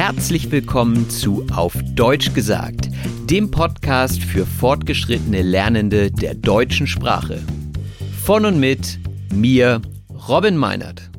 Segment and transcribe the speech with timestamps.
[0.00, 2.88] Herzlich willkommen zu Auf Deutsch gesagt,
[3.28, 7.42] dem Podcast für fortgeschrittene Lernende der deutschen Sprache.
[8.22, 9.00] Von und mit
[9.34, 9.82] mir,
[10.28, 11.10] Robin Meinert.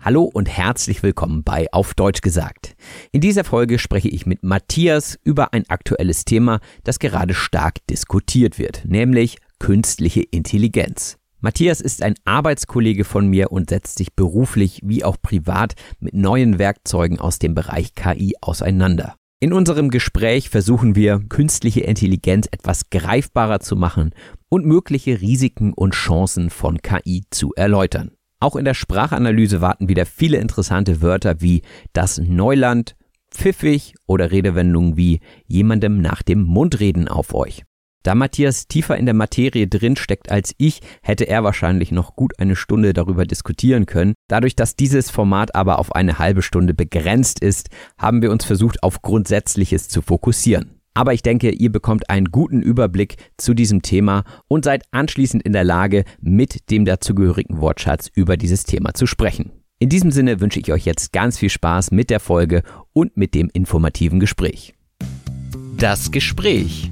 [0.00, 2.74] Hallo und herzlich willkommen bei Auf Deutsch gesagt.
[3.12, 8.58] In dieser Folge spreche ich mit Matthias über ein aktuelles Thema, das gerade stark diskutiert
[8.58, 11.19] wird, nämlich künstliche Intelligenz.
[11.40, 16.58] Matthias ist ein Arbeitskollege von mir und setzt sich beruflich wie auch privat mit neuen
[16.58, 19.16] Werkzeugen aus dem Bereich KI auseinander.
[19.42, 24.10] In unserem Gespräch versuchen wir, künstliche Intelligenz etwas greifbarer zu machen
[24.50, 28.10] und mögliche Risiken und Chancen von KI zu erläutern.
[28.38, 31.62] Auch in der Sprachanalyse warten wieder viele interessante Wörter wie
[31.94, 32.96] das Neuland,
[33.30, 37.64] pfiffig oder Redewendungen wie jemandem nach dem Mund reden auf euch.
[38.02, 42.38] Da Matthias tiefer in der Materie drin steckt als ich, hätte er wahrscheinlich noch gut
[42.38, 44.14] eine Stunde darüber diskutieren können.
[44.26, 47.68] Dadurch, dass dieses Format aber auf eine halbe Stunde begrenzt ist,
[47.98, 50.80] haben wir uns versucht, auf Grundsätzliches zu fokussieren.
[50.94, 55.52] Aber ich denke, ihr bekommt einen guten Überblick zu diesem Thema und seid anschließend in
[55.52, 59.52] der Lage, mit dem dazugehörigen Wortschatz über dieses Thema zu sprechen.
[59.78, 63.34] In diesem Sinne wünsche ich euch jetzt ganz viel Spaß mit der Folge und mit
[63.34, 64.74] dem informativen Gespräch.
[65.76, 66.90] Das Gespräch.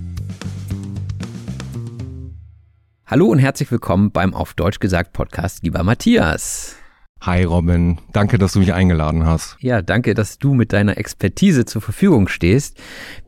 [3.10, 6.76] Hallo und herzlich willkommen beim Auf Deutsch gesagt Podcast, lieber Matthias.
[7.22, 9.56] Hi Robin, danke, dass du mich eingeladen hast.
[9.60, 12.76] Ja, danke, dass du mit deiner Expertise zur Verfügung stehst.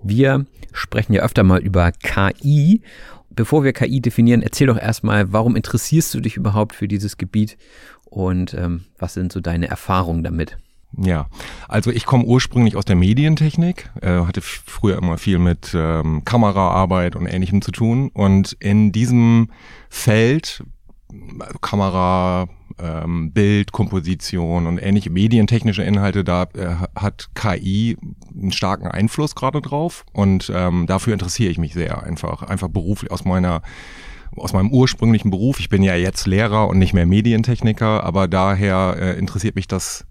[0.02, 2.82] Wir sprechen ja öfter mal über KI.
[3.30, 7.56] Bevor wir KI definieren, erzähl doch erstmal, warum interessierst du dich überhaupt für dieses Gebiet
[8.04, 10.58] und ähm, was sind so deine Erfahrungen damit?
[10.96, 11.28] Ja,
[11.68, 17.14] also ich komme ursprünglich aus der Medientechnik, äh, hatte früher immer viel mit ähm, Kameraarbeit
[17.16, 18.10] und Ähnlichem zu tun.
[18.12, 19.50] Und in diesem
[19.88, 20.64] Feld
[21.60, 27.96] Kamera, ähm, Bild, Komposition und ähnliche medientechnische Inhalte, da äh, hat KI
[28.32, 30.04] einen starken Einfluss gerade drauf.
[30.12, 33.62] Und ähm, dafür interessiere ich mich sehr einfach, einfach beruflich aus meiner
[34.36, 35.58] aus meinem ursprünglichen Beruf.
[35.58, 40.06] Ich bin ja jetzt Lehrer und nicht mehr Medientechniker, aber daher äh, interessiert mich das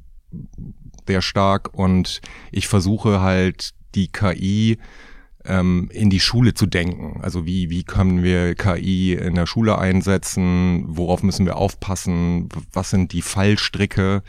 [1.07, 4.77] sehr stark und ich versuche halt die KI
[5.45, 7.19] ähm, in die Schule zu denken.
[7.21, 10.85] Also wie, wie können wir KI in der Schule einsetzen?
[10.87, 12.49] Worauf müssen wir aufpassen?
[12.71, 14.23] Was sind die Fallstricke?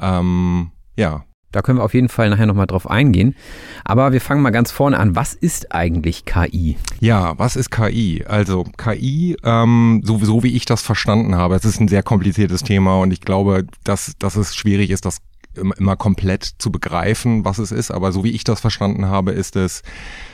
[0.00, 1.24] Ähm, ja.
[1.56, 3.34] Da können wir auf jeden Fall nachher nochmal drauf eingehen.
[3.82, 5.16] Aber wir fangen mal ganz vorne an.
[5.16, 6.76] Was ist eigentlich KI?
[7.00, 8.24] Ja, was ist KI?
[8.28, 12.62] Also KI, ähm, so, so wie ich das verstanden habe, es ist ein sehr kompliziertes
[12.62, 15.22] Thema und ich glaube, dass, dass es schwierig ist, das
[15.56, 17.90] immer komplett zu begreifen, was es ist.
[17.90, 19.82] Aber so wie ich das verstanden habe, ist es,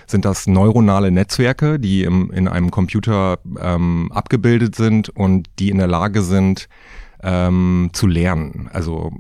[0.08, 5.78] sind das neuronale Netzwerke, die im, in einem Computer ähm, abgebildet sind und die in
[5.78, 6.68] der Lage sind,
[7.22, 8.68] ähm, zu lernen.
[8.72, 9.10] Also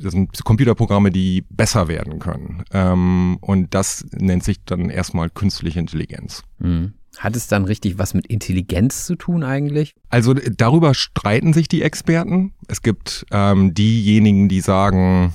[0.00, 2.64] das sind Computerprogramme, die besser werden können.
[2.72, 6.42] Ähm, und das nennt sich dann erstmal künstliche Intelligenz.
[6.58, 6.92] Mhm.
[7.18, 9.94] Hat es dann richtig was mit Intelligenz zu tun eigentlich?
[10.10, 12.52] Also darüber streiten sich die Experten.
[12.68, 15.32] Es gibt ähm, diejenigen, die sagen,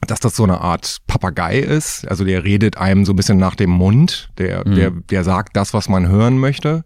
[0.00, 2.06] dass das so eine Art Papagei ist.
[2.08, 4.30] Also der redet einem so ein bisschen nach dem Mund.
[4.38, 4.74] Der, mhm.
[4.74, 6.84] der, der sagt das, was man hören möchte.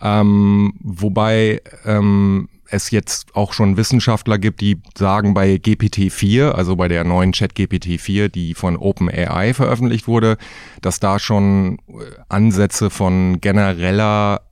[0.00, 6.88] Ähm, wobei ähm, es jetzt auch schon Wissenschaftler gibt, die sagen, bei GPT-4, also bei
[6.88, 10.36] der neuen Chat-GPT-4, die von OpenAI veröffentlicht wurde,
[10.82, 11.92] dass da schon äh,
[12.28, 14.42] Ansätze von genereller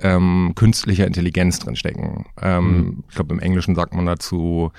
[0.00, 2.26] ähm, künstlicher Intelligenz drinstecken.
[2.40, 3.04] Ähm, mhm.
[3.08, 4.72] Ich glaube, im Englischen sagt man dazu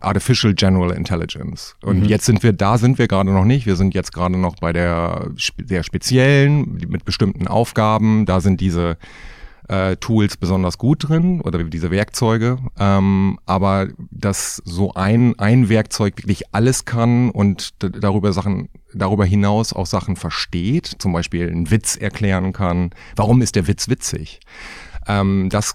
[0.00, 1.76] Artificial General Intelligence.
[1.82, 2.04] Und mhm.
[2.06, 3.66] jetzt sind wir, da sind wir gerade noch nicht.
[3.66, 5.30] Wir sind jetzt gerade noch bei der
[5.64, 8.26] sehr speziellen, mit bestimmten Aufgaben.
[8.26, 8.98] Da sind diese
[9.68, 12.58] äh, Tools besonders gut drin oder diese Werkzeuge.
[12.78, 19.72] Ähm, aber dass so ein, ein Werkzeug wirklich alles kann und darüber Sachen, darüber hinaus
[19.72, 22.90] auch Sachen versteht, zum Beispiel einen Witz erklären kann.
[23.16, 24.40] Warum ist der Witz witzig?
[25.06, 25.74] Ähm, das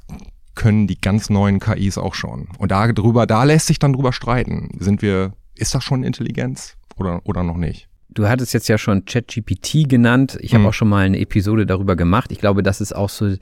[0.55, 2.47] können die ganz neuen KIs auch schon.
[2.57, 4.69] Und da drüber, da lässt sich dann drüber streiten.
[4.79, 7.87] Sind wir, ist das schon Intelligenz oder, oder noch nicht?
[8.09, 10.37] Du hattest jetzt ja schon ChatGPT genannt.
[10.41, 10.67] Ich habe mhm.
[10.67, 12.31] auch schon mal eine Episode darüber gemacht.
[12.33, 13.35] Ich glaube, das ist auch so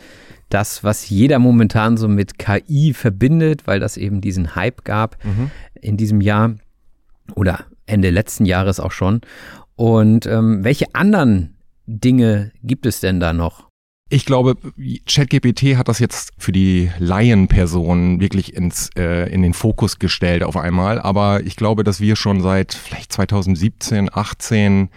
[0.49, 5.51] das, was jeder momentan so mit KI verbindet, weil das eben diesen Hype gab mhm.
[5.79, 6.55] in diesem Jahr
[7.35, 9.21] oder Ende letzten Jahres auch schon.
[9.75, 11.55] Und ähm, welche anderen
[11.85, 13.69] Dinge gibt es denn da noch?
[14.11, 14.57] Ich glaube,
[15.05, 20.57] ChatGPT hat das jetzt für die Laienpersonen wirklich ins, äh, in den Fokus gestellt auf
[20.57, 20.99] einmal.
[20.99, 24.89] Aber ich glaube, dass wir schon seit vielleicht 2017, 18,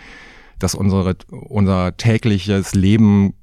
[0.59, 3.35] dass unsere, unser tägliches Leben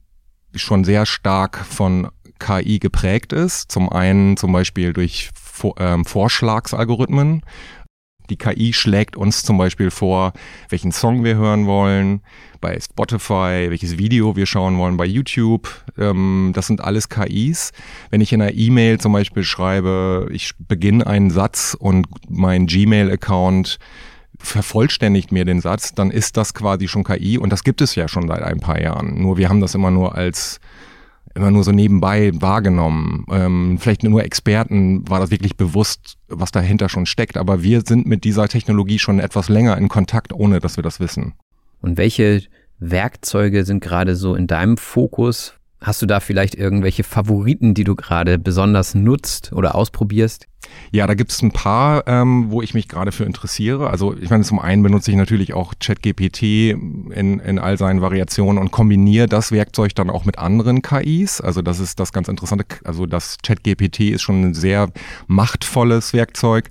[0.56, 2.10] schon sehr stark von
[2.40, 3.72] KI geprägt ist.
[3.72, 5.30] Zum einen zum Beispiel durch
[5.78, 7.42] ähm, Vorschlagsalgorithmen,
[8.30, 10.34] Die KI schlägt uns zum Beispiel vor,
[10.70, 12.22] welchen Song wir hören wollen,
[12.62, 15.70] bei Spotify, welches Video wir schauen wollen bei YouTube.
[15.98, 17.72] Ähm, das sind alles KIs.
[18.10, 23.80] Wenn ich in einer E-Mail zum Beispiel schreibe, ich beginne einen Satz und mein Gmail-Account
[24.40, 28.08] vervollständigt mir den Satz, dann ist das quasi schon KI und das gibt es ja
[28.08, 29.22] schon seit ein paar Jahren.
[29.22, 30.60] Nur wir haben das immer nur als
[31.36, 33.26] immer nur so nebenbei wahrgenommen.
[33.32, 37.38] Ähm, vielleicht nur Experten war das wirklich bewusst, was dahinter schon steckt.
[37.38, 41.00] Aber wir sind mit dieser Technologie schon etwas länger in Kontakt, ohne dass wir das
[41.00, 41.34] wissen.
[41.82, 42.42] Und welche
[42.80, 45.54] Werkzeuge sind gerade so in deinem Fokus?
[45.82, 50.48] Hast du da vielleicht irgendwelche Favoriten, die du gerade besonders nutzt oder ausprobierst?
[50.92, 53.90] Ja, da gibt es ein paar, ähm, wo ich mich gerade für interessiere.
[53.90, 58.58] Also ich meine, zum einen benutze ich natürlich auch ChatGPT in, in all seinen Variationen
[58.58, 61.42] und kombiniere das Werkzeug dann auch mit anderen KIs.
[61.42, 62.66] Also das ist das ganz Interessante.
[62.84, 64.90] Also das ChatGPT ist schon ein sehr
[65.28, 66.70] machtvolles Werkzeug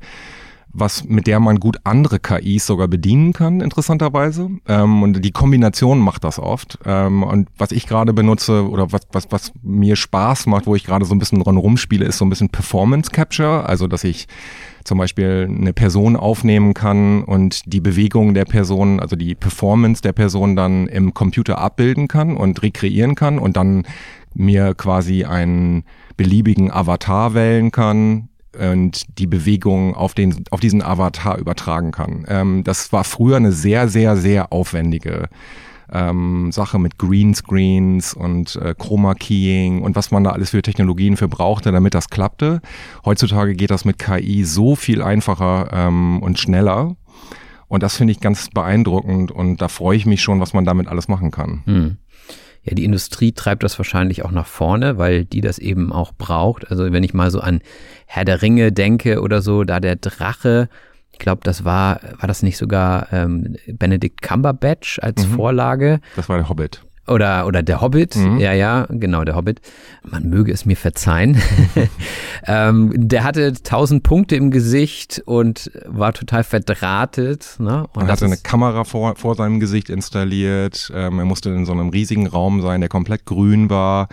[0.81, 4.51] was mit der man gut andere KIs sogar bedienen kann, interessanterweise.
[4.67, 6.79] Ähm, und die Kombination macht das oft.
[6.85, 10.85] Ähm, und was ich gerade benutze oder was, was, was mir Spaß macht, wo ich
[10.85, 13.67] gerade so ein bisschen dran rumspiele, ist so ein bisschen Performance Capture.
[13.67, 14.29] Also, dass ich
[14.85, 20.13] zum Beispiel eine Person aufnehmen kann und die Bewegung der Person, also die Performance der
[20.13, 23.87] Person dann im Computer abbilden kann und rekreieren kann und dann
[24.35, 25.85] mir quasi einen
[26.17, 28.29] beliebigen Avatar wählen kann,
[28.59, 32.25] und die Bewegung auf, den, auf diesen Avatar übertragen kann.
[32.29, 35.29] Ähm, das war früher eine sehr, sehr, sehr aufwendige
[35.91, 41.17] ähm, Sache mit Greenscreens und äh, Chroma Keying und was man da alles für Technologien
[41.17, 42.61] für brauchte, damit das klappte.
[43.05, 46.97] Heutzutage geht das mit KI so viel einfacher ähm, und schneller.
[47.69, 50.89] Und das finde ich ganz beeindruckend und da freue ich mich schon, was man damit
[50.89, 51.63] alles machen kann.
[51.67, 51.97] Hm
[52.69, 56.71] ja, die Industrie treibt das wahrscheinlich auch nach vorne, weil die das eben auch braucht.
[56.71, 57.61] Also wenn ich mal so an
[58.07, 60.69] Herr der Ringe denke oder so, da der Drache,
[61.11, 65.33] ich glaube, das war, war das nicht sogar ähm, Benedict Cumberbatch als mhm.
[65.33, 66.01] Vorlage?
[66.17, 66.83] Das war der Hobbit.
[67.09, 68.39] Oder, oder der Hobbit, mhm.
[68.39, 69.61] ja, ja, genau, der Hobbit.
[70.03, 71.41] Man möge es mir verzeihen.
[72.47, 77.57] ähm, der hatte tausend Punkte im Gesicht und war total verdrahtet.
[77.59, 77.87] Ne?
[77.95, 80.91] Und er hatte eine Kamera vor, vor seinem Gesicht installiert.
[80.95, 84.09] Ähm, er musste in so einem riesigen Raum sein, der komplett grün war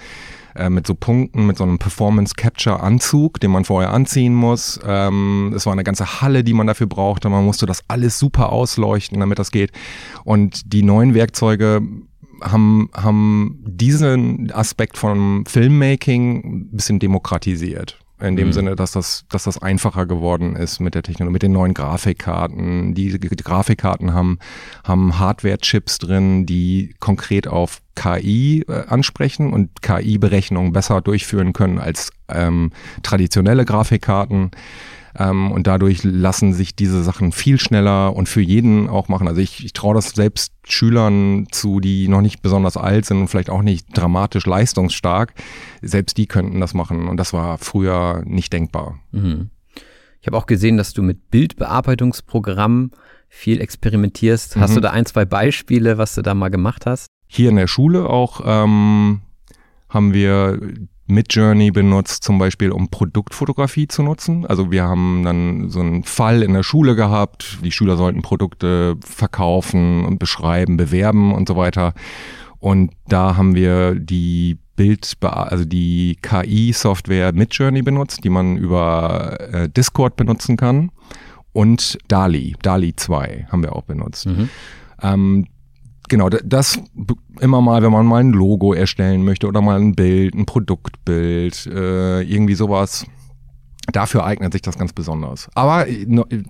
[0.55, 4.79] äh, mit so Punkten, mit so einem Performance Capture Anzug, den man vorher anziehen muss.
[4.85, 7.29] Ähm, es war eine ganze Halle, die man dafür brauchte.
[7.29, 9.71] Man musste das alles super ausleuchten, damit das geht.
[10.23, 11.81] Und die neuen Werkzeuge
[12.41, 17.99] haben, haben diesen Aspekt von Filmmaking ein bisschen demokratisiert.
[18.21, 18.53] In dem mhm.
[18.53, 22.93] Sinne, dass das, dass das einfacher geworden ist mit der Technologie, mit den neuen Grafikkarten.
[22.93, 24.39] Die, die Grafikkarten haben,
[24.85, 32.11] haben Hardware-Chips drin, die konkret auf KI äh, ansprechen und KI-Berechnungen besser durchführen können als
[32.29, 32.71] ähm,
[33.03, 34.51] traditionelle Grafikkarten.
[35.17, 39.27] Ähm, und dadurch lassen sich diese Sachen viel schneller und für jeden auch machen.
[39.27, 43.27] Also ich, ich traue das selbst Schülern zu, die noch nicht besonders alt sind und
[43.27, 45.33] vielleicht auch nicht dramatisch leistungsstark.
[45.81, 47.07] Selbst die könnten das machen.
[47.07, 48.99] Und das war früher nicht denkbar.
[49.11, 49.49] Mhm.
[50.19, 52.91] Ich habe auch gesehen, dass du mit Bildbearbeitungsprogrammen
[53.29, 54.57] viel experimentierst.
[54.57, 54.75] Hast mhm.
[54.75, 57.07] du da ein, zwei Beispiele, was du da mal gemacht hast?
[57.27, 59.21] Hier in der Schule auch ähm,
[59.87, 60.59] haben wir
[61.07, 64.45] Midjourney benutzt, zum Beispiel um Produktfotografie zu nutzen.
[64.45, 68.95] Also wir haben dann so einen Fall in der Schule gehabt, die Schüler sollten Produkte
[69.01, 71.93] verkaufen und beschreiben, bewerben und so weiter.
[72.59, 79.69] Und da haben wir die Bild, also die KI-Software Midjourney benutzt, die man über äh,
[79.69, 80.91] Discord benutzen kann.
[81.53, 84.25] Und DALI, DALI 2 haben wir auch benutzt.
[84.25, 84.49] Mhm.
[85.01, 85.47] Ähm,
[86.07, 86.79] genau, das
[87.39, 91.67] immer mal, wenn man mal ein Logo erstellen möchte oder mal ein Bild, ein Produktbild,
[91.67, 93.05] äh, irgendwie sowas.
[93.91, 95.47] Dafür eignet sich das ganz besonders.
[95.53, 96.05] Aber äh,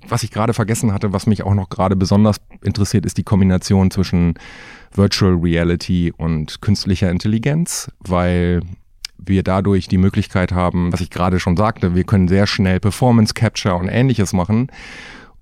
[0.08, 3.92] was ich gerade vergessen hatte, was mich auch noch gerade besonders interessiert, ist die Kombination
[3.92, 4.36] zwischen
[4.94, 8.62] Virtual Reality und künstlicher Intelligenz, weil
[9.18, 13.34] wir dadurch die Möglichkeit haben, was ich gerade schon sagte, wir können sehr schnell Performance
[13.34, 14.68] Capture und ähnliches machen.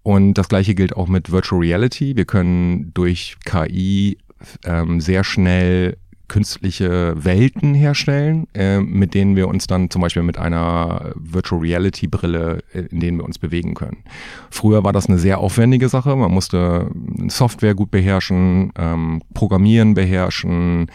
[0.04, 2.16] Und das gleiche gilt auch mit Virtual Reality.
[2.16, 4.18] Wir können durch KI
[4.66, 10.38] ähm, sehr schnell künstliche Welten herstellen, äh, mit denen wir uns dann zum Beispiel mit
[10.38, 14.04] einer Virtual Reality Brille, äh, in denen wir uns bewegen können.
[14.50, 16.16] Früher war das eine sehr aufwendige Sache.
[16.16, 16.90] Man musste
[17.28, 20.88] Software gut beherrschen, ähm, Programmieren beherrschen,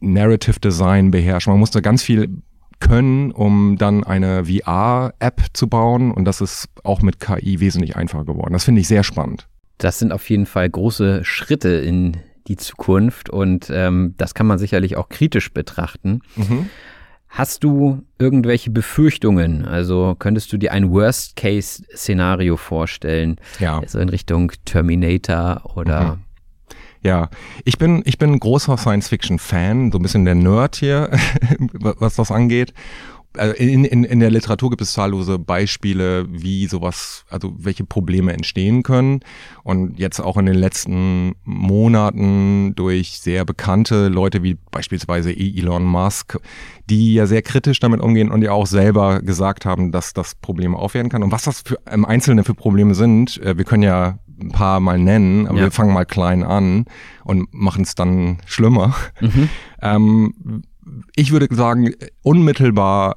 [0.00, 1.52] Narrative Design beherrschen.
[1.52, 2.42] Man musste ganz viel
[2.80, 6.10] können, um dann eine VR-App zu bauen.
[6.12, 8.52] Und das ist auch mit KI wesentlich einfacher geworden.
[8.52, 9.48] Das finde ich sehr spannend.
[9.78, 12.16] Das sind auf jeden Fall große Schritte in
[12.46, 16.20] die Zukunft und ähm, das kann man sicherlich auch kritisch betrachten.
[16.36, 16.68] Mhm.
[17.28, 19.64] Hast du irgendwelche Befürchtungen?
[19.64, 23.36] Also könntest du dir ein Worst-Case-Szenario vorstellen?
[23.58, 23.80] Ja.
[23.80, 26.04] Also in Richtung Terminator oder.
[26.04, 26.18] Mhm.
[27.04, 27.28] Ja,
[27.66, 31.10] ich bin, ich bin ein großer Science-Fiction-Fan, so ein bisschen der Nerd hier,
[31.74, 32.72] was das angeht.
[33.36, 38.32] Also in, in, in der Literatur gibt es zahllose Beispiele, wie sowas, also welche Probleme
[38.32, 39.20] entstehen können.
[39.64, 46.38] Und jetzt auch in den letzten Monaten durch sehr bekannte Leute wie beispielsweise Elon Musk,
[46.88, 50.78] die ja sehr kritisch damit umgehen und ja auch selber gesagt haben, dass das Probleme
[50.78, 51.24] aufwerten kann.
[51.24, 54.80] Und was das für im Einzelnen für Probleme sind, äh, wir können ja ein paar
[54.80, 55.64] mal nennen, aber ja.
[55.64, 56.86] wir fangen mal klein an
[57.24, 58.94] und machen es dann schlimmer.
[59.20, 59.48] Mhm.
[59.82, 60.62] Ähm,
[61.14, 63.16] ich würde sagen, unmittelbar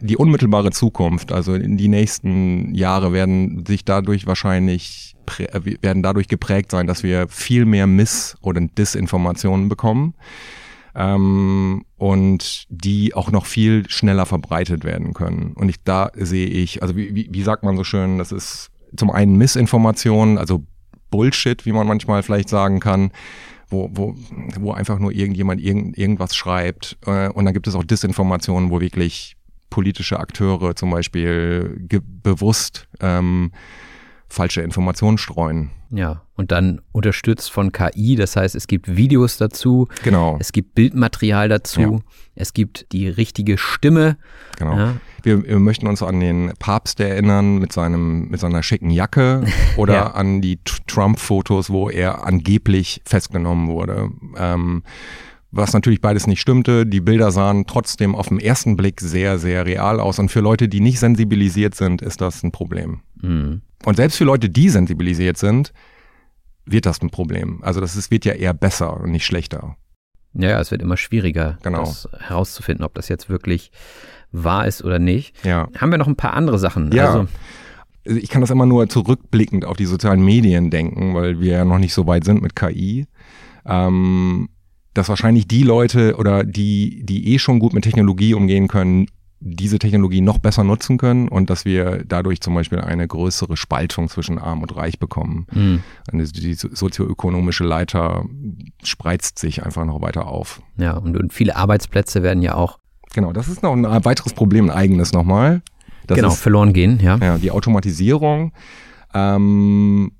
[0.00, 6.28] die unmittelbare Zukunft, also in die nächsten Jahre werden sich dadurch wahrscheinlich äh, werden dadurch
[6.28, 10.14] geprägt sein, dass wir viel mehr Miss- oder Disinformationen bekommen
[10.94, 15.52] ähm, und die auch noch viel schneller verbreitet werden können.
[15.54, 18.70] Und ich, da sehe ich, also wie, wie, wie sagt man so schön, das ist
[18.96, 20.64] zum einen Missinformation, also
[21.10, 23.10] Bullshit, wie man manchmal vielleicht sagen kann,
[23.68, 24.14] wo, wo,
[24.58, 26.96] wo einfach nur irgendjemand irgend, irgendwas schreibt.
[27.06, 29.36] Äh, und dann gibt es auch Disinformationen, wo wirklich
[29.70, 31.86] politische Akteure zum Beispiel
[32.22, 33.52] bewusst ähm,
[34.28, 35.70] falsche Informationen streuen.
[35.90, 40.36] Ja, und dann unterstützt von KI, das heißt, es gibt Videos dazu, genau.
[40.38, 41.98] es gibt Bildmaterial dazu, ja.
[42.34, 44.18] es gibt die richtige Stimme.
[44.58, 44.76] Genau.
[44.76, 44.96] Ja.
[45.22, 49.44] Wir, wir, möchten uns an den Papst erinnern mit seinem mit seiner schicken Jacke
[49.78, 50.06] oder ja.
[50.12, 54.10] an die Trump-Fotos, wo er angeblich festgenommen wurde.
[54.36, 54.82] Ähm,
[55.50, 56.84] was natürlich beides nicht stimmte.
[56.86, 60.18] Die Bilder sahen trotzdem auf den ersten Blick sehr, sehr real aus.
[60.18, 63.00] Und für Leute, die nicht sensibilisiert sind, ist das ein Problem.
[63.20, 63.62] Mhm.
[63.84, 65.72] Und selbst für Leute, die sensibilisiert sind,
[66.66, 67.62] wird das ein Problem.
[67.62, 69.76] Also das ist, wird ja eher besser und nicht schlechter.
[70.34, 71.80] Ja, es wird immer schwieriger, genau.
[71.80, 73.72] das herauszufinden, ob das jetzt wirklich
[74.30, 75.44] wahr ist oder nicht.
[75.44, 75.68] Ja.
[75.76, 76.92] Haben wir noch ein paar andere Sachen?
[76.92, 77.06] Ja.
[77.06, 77.28] Also,
[78.04, 81.78] ich kann das immer nur zurückblickend auf die sozialen Medien denken, weil wir ja noch
[81.78, 83.06] nicht so weit sind mit KI.
[83.66, 84.48] Ähm,
[84.98, 89.06] dass wahrscheinlich die Leute oder die, die eh schon gut mit Technologie umgehen können,
[89.40, 94.08] diese Technologie noch besser nutzen können und dass wir dadurch zum Beispiel eine größere Spaltung
[94.08, 95.46] zwischen Arm und Reich bekommen.
[95.52, 95.82] Mhm.
[96.12, 98.24] Die sozioökonomische Leiter
[98.82, 100.60] spreizt sich einfach noch weiter auf.
[100.76, 102.80] Ja, und, und viele Arbeitsplätze werden ja auch.
[103.14, 105.62] Genau, das ist noch ein weiteres Problem, ein eigenes nochmal.
[106.08, 107.18] Das genau, ist, verloren gehen, ja.
[107.18, 108.52] Ja, die Automatisierung.
[109.14, 110.10] Ähm,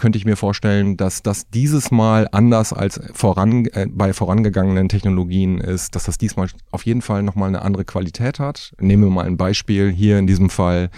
[0.00, 5.58] könnte ich mir vorstellen, dass das dieses Mal anders als voran, äh, bei vorangegangenen Technologien
[5.58, 8.72] ist, dass das diesmal auf jeden Fall nochmal eine andere Qualität hat.
[8.80, 10.90] Nehmen wir mal ein Beispiel hier in diesem Fall.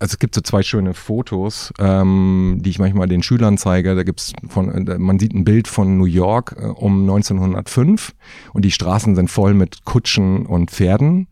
[0.00, 3.94] Also es gibt so zwei schöne Fotos, ähm, die ich manchmal den Schülern zeige.
[3.94, 8.14] Da gibt's von, äh, man sieht ein Bild von New York äh, um 1905
[8.52, 11.28] und die Straßen sind voll mit Kutschen und Pferden.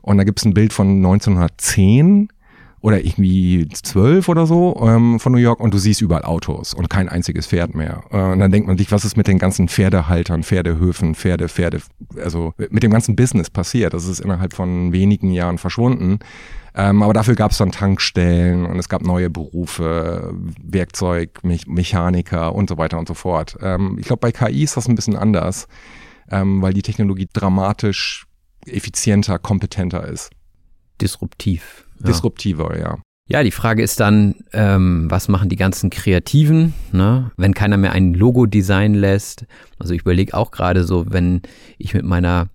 [0.00, 2.30] Und da gibt's ein Bild von 1910
[2.80, 6.88] oder irgendwie zwölf oder so ähm, von New York und du siehst überall Autos und
[6.88, 8.04] kein einziges Pferd mehr.
[8.10, 11.80] Äh, und dann denkt man sich, was ist mit den ganzen Pferdehaltern, Pferdehöfen, Pferde, Pferde,
[12.22, 13.94] also mit dem ganzen Business passiert.
[13.94, 16.20] Das ist innerhalb von wenigen Jahren verschwunden.
[16.74, 20.32] Ähm, aber dafür gab es dann Tankstellen und es gab neue Berufe,
[20.62, 23.56] Werkzeug, Me Mechaniker und so weiter und so fort.
[23.60, 25.66] Ähm, ich glaube, bei KI ist das ein bisschen anders,
[26.30, 28.26] ähm, weil die Technologie dramatisch
[28.66, 30.30] effizienter, kompetenter ist.
[31.00, 32.98] Disruptiv disruptiver, ja.
[33.30, 37.30] Ja, die Frage ist dann, ähm, was machen die ganzen Kreativen, ne?
[37.36, 39.44] wenn keiner mehr ein Logo designen lässt.
[39.78, 41.42] Also ich überlege auch gerade so, wenn
[41.76, 42.48] ich mit meiner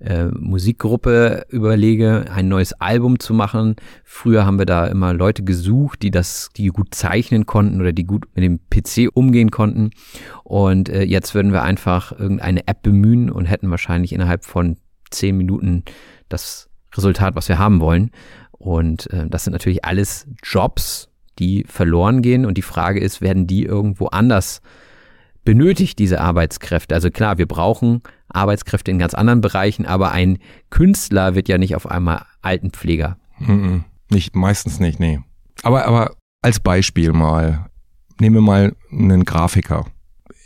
[0.00, 3.76] äh, Musikgruppe überlege, ein neues Album zu machen.
[4.04, 8.04] Früher haben wir da immer Leute gesucht, die das, die gut zeichnen konnten oder die
[8.04, 9.90] gut mit dem PC umgehen konnten.
[10.44, 14.76] Und äh, jetzt würden wir einfach irgendeine App bemühen und hätten wahrscheinlich innerhalb von
[15.10, 15.84] zehn Minuten
[16.28, 18.10] das Resultat, was wir haben wollen.
[18.60, 22.44] Und äh, das sind natürlich alles Jobs, die verloren gehen.
[22.44, 24.60] Und die Frage ist, werden die irgendwo anders
[25.44, 26.94] benötigt, diese Arbeitskräfte?
[26.94, 30.38] Also klar, wir brauchen Arbeitskräfte in ganz anderen Bereichen, aber ein
[30.68, 33.16] Künstler wird ja nicht auf einmal Altenpfleger.
[33.38, 35.20] Mhm, nicht, meistens nicht, nee.
[35.62, 37.70] Aber, aber als Beispiel mal,
[38.20, 39.86] nehmen wir mal einen Grafiker.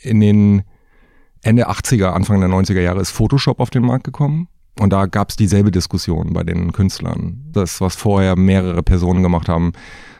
[0.02, 0.62] In den
[1.42, 4.48] Ende 80er, Anfang der 90er Jahre ist Photoshop auf den Markt gekommen.
[4.78, 7.44] Und da gab es dieselbe Diskussion bei den Künstlern.
[7.52, 9.72] Das, was vorher mehrere Personen gemacht haben,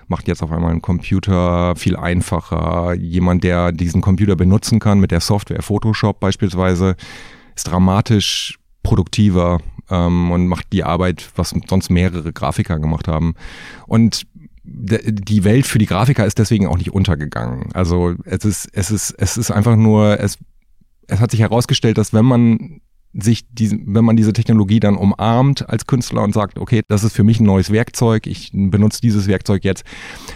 [0.07, 2.95] macht jetzt auf einmal ein Computer viel einfacher.
[2.95, 6.95] Jemand, der diesen Computer benutzen kann mit der Software Photoshop beispielsweise,
[7.57, 13.35] ist dramatisch produktiver ähm, und macht die Arbeit, was sonst mehrere Grafiker gemacht haben.
[13.87, 14.27] Und
[14.67, 17.71] die Welt für die Grafiker ist deswegen auch nicht untergegangen.
[17.75, 20.39] Also es ist, es ist, es ist einfach nur, es,
[21.07, 22.81] es hat sich herausgestellt, dass wenn man
[23.15, 27.15] sich diesen, wenn man diese Technologie dann umarmt als Künstler und sagt, okay, das ist
[27.15, 29.85] für mich ein neues Werkzeug, ich benutze dieses Werkzeug jetzt,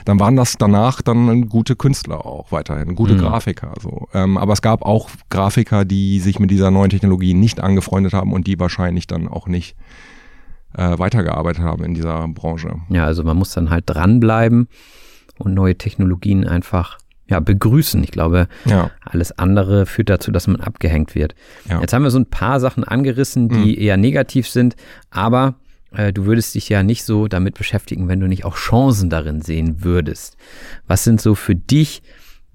[0.05, 3.19] dann waren das danach dann gute Künstler auch weiterhin, gute mhm.
[3.19, 3.75] Grafiker.
[3.81, 4.09] So.
[4.15, 8.33] Ähm, aber es gab auch Grafiker, die sich mit dieser neuen Technologie nicht angefreundet haben
[8.33, 9.77] und die wahrscheinlich dann auch nicht
[10.75, 12.77] äh, weitergearbeitet haben in dieser Branche.
[12.91, 14.69] Ja, also man muss dann halt dranbleiben
[15.39, 18.03] und neue Technologien einfach ja, begrüßen.
[18.03, 18.91] Ich glaube, ja.
[19.03, 21.35] alles andere führt dazu, dass man abgehängt wird.
[21.69, 21.81] Ja.
[21.81, 23.83] Jetzt haben wir so ein paar Sachen angerissen, die mhm.
[23.83, 24.77] eher negativ sind,
[25.11, 25.57] aber
[25.93, 29.43] äh, du würdest dich ja nicht so damit beschäftigen, wenn du nicht auch Chancen darin
[29.43, 30.37] sehen würdest.
[30.87, 32.03] Was sind so für dich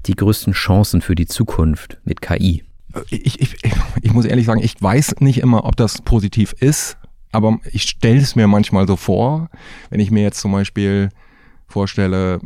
[0.05, 2.63] die größten Chancen für die Zukunft mit KI?
[3.09, 3.55] Ich, ich,
[4.01, 6.97] ich muss ehrlich sagen, ich weiß nicht immer, ob das positiv ist,
[7.31, 9.49] aber ich stelle es mir manchmal so vor,
[9.89, 11.09] wenn ich mir jetzt zum Beispiel
[11.67, 12.39] vorstelle,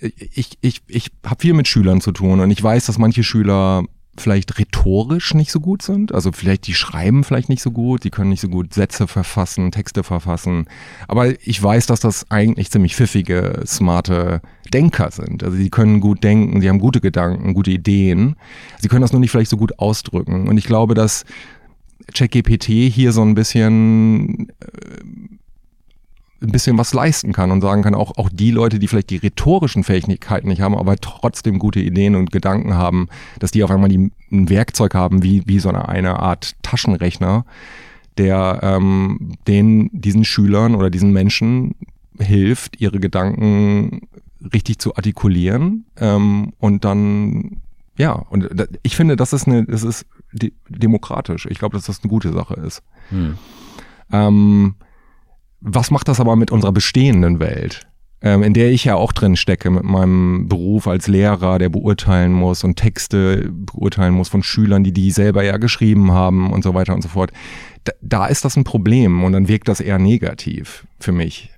[0.00, 3.84] ich, ich, ich habe viel mit Schülern zu tun und ich weiß, dass manche Schüler
[4.18, 6.14] vielleicht rhetorisch nicht so gut sind.
[6.14, 9.70] Also vielleicht die schreiben vielleicht nicht so gut, die können nicht so gut Sätze verfassen,
[9.70, 10.66] Texte verfassen.
[11.08, 14.40] Aber ich weiß, dass das eigentlich ziemlich pfiffige, smarte
[14.72, 15.44] Denker sind.
[15.44, 18.36] Also sie können gut denken, sie haben gute Gedanken, gute Ideen.
[18.80, 20.48] Sie können das nur nicht vielleicht so gut ausdrücken.
[20.48, 21.24] Und ich glaube, dass
[22.14, 24.74] ChatGPT hier so ein bisschen äh,
[26.42, 29.16] ein bisschen was leisten kann und sagen kann, auch, auch die Leute, die vielleicht die
[29.16, 33.88] rhetorischen Fähigkeiten nicht haben, aber trotzdem gute Ideen und Gedanken haben, dass die auf einmal
[33.88, 37.44] die, ein Werkzeug haben, wie, wie so eine, eine Art Taschenrechner,
[38.18, 41.74] der ähm, den, diesen Schülern oder diesen Menschen
[42.18, 44.02] hilft, ihre Gedanken
[44.52, 47.62] richtig zu artikulieren ähm, und dann
[47.98, 48.48] ja, und
[48.82, 50.04] ich finde, das ist eine, das ist
[50.68, 51.46] demokratisch.
[51.46, 52.82] Ich glaube, dass das eine gute Sache ist.
[53.08, 53.38] Hm.
[54.12, 54.74] Ähm,
[55.60, 57.86] was macht das aber mit unserer bestehenden Welt?
[58.22, 62.32] Ähm, in der ich ja auch drin stecke mit meinem Beruf als Lehrer, der beurteilen
[62.32, 66.72] muss und Texte beurteilen muss von Schülern, die die selber ja geschrieben haben und so
[66.72, 67.30] weiter und so fort.
[67.84, 71.50] Da, da ist das ein Problem und dann wirkt das eher negativ für mich.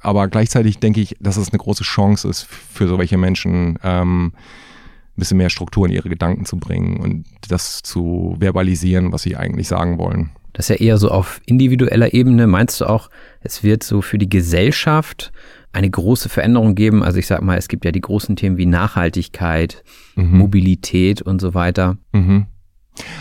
[0.00, 5.20] Aber gleichzeitig denke ich, dass es eine große Chance ist für solche Menschen, ähm, ein
[5.20, 9.68] bisschen mehr Struktur in ihre Gedanken zu bringen und das zu verbalisieren, was sie eigentlich
[9.68, 10.30] sagen wollen.
[10.52, 12.46] Das ist ja eher so auf individueller Ebene.
[12.46, 13.10] Meinst du auch,
[13.40, 15.32] es wird so für die Gesellschaft
[15.72, 17.02] eine große Veränderung geben?
[17.02, 19.82] Also ich sag mal, es gibt ja die großen Themen wie Nachhaltigkeit,
[20.14, 20.38] mhm.
[20.38, 21.96] Mobilität und so weiter.
[22.12, 22.46] Mhm.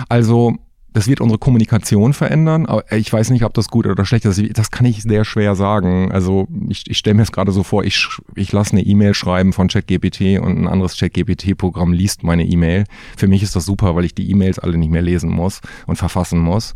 [0.09, 0.57] Also
[0.93, 4.41] das wird unsere Kommunikation verändern, aber ich weiß nicht, ob das gut oder schlecht ist.
[4.57, 6.11] Das kann ich sehr schwer sagen.
[6.11, 9.53] Also ich, ich stelle mir es gerade so vor, ich, ich lasse eine E-Mail schreiben
[9.53, 12.83] von ChatGPT und ein anderes ChatGPT-Programm liest meine E-Mail.
[13.15, 15.95] Für mich ist das super, weil ich die E-Mails alle nicht mehr lesen muss und
[15.95, 16.75] verfassen muss.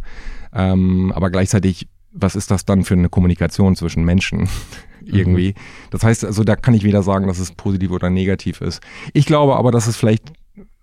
[0.56, 4.50] Ähm, aber gleichzeitig, was ist das dann für eine Kommunikation zwischen Menschen?
[5.06, 5.50] irgendwie.
[5.50, 5.90] Mhm.
[5.92, 8.82] Das heißt, also da kann ich weder sagen, dass es positiv oder negativ ist.
[9.14, 10.34] Ich glaube aber, dass es vielleicht,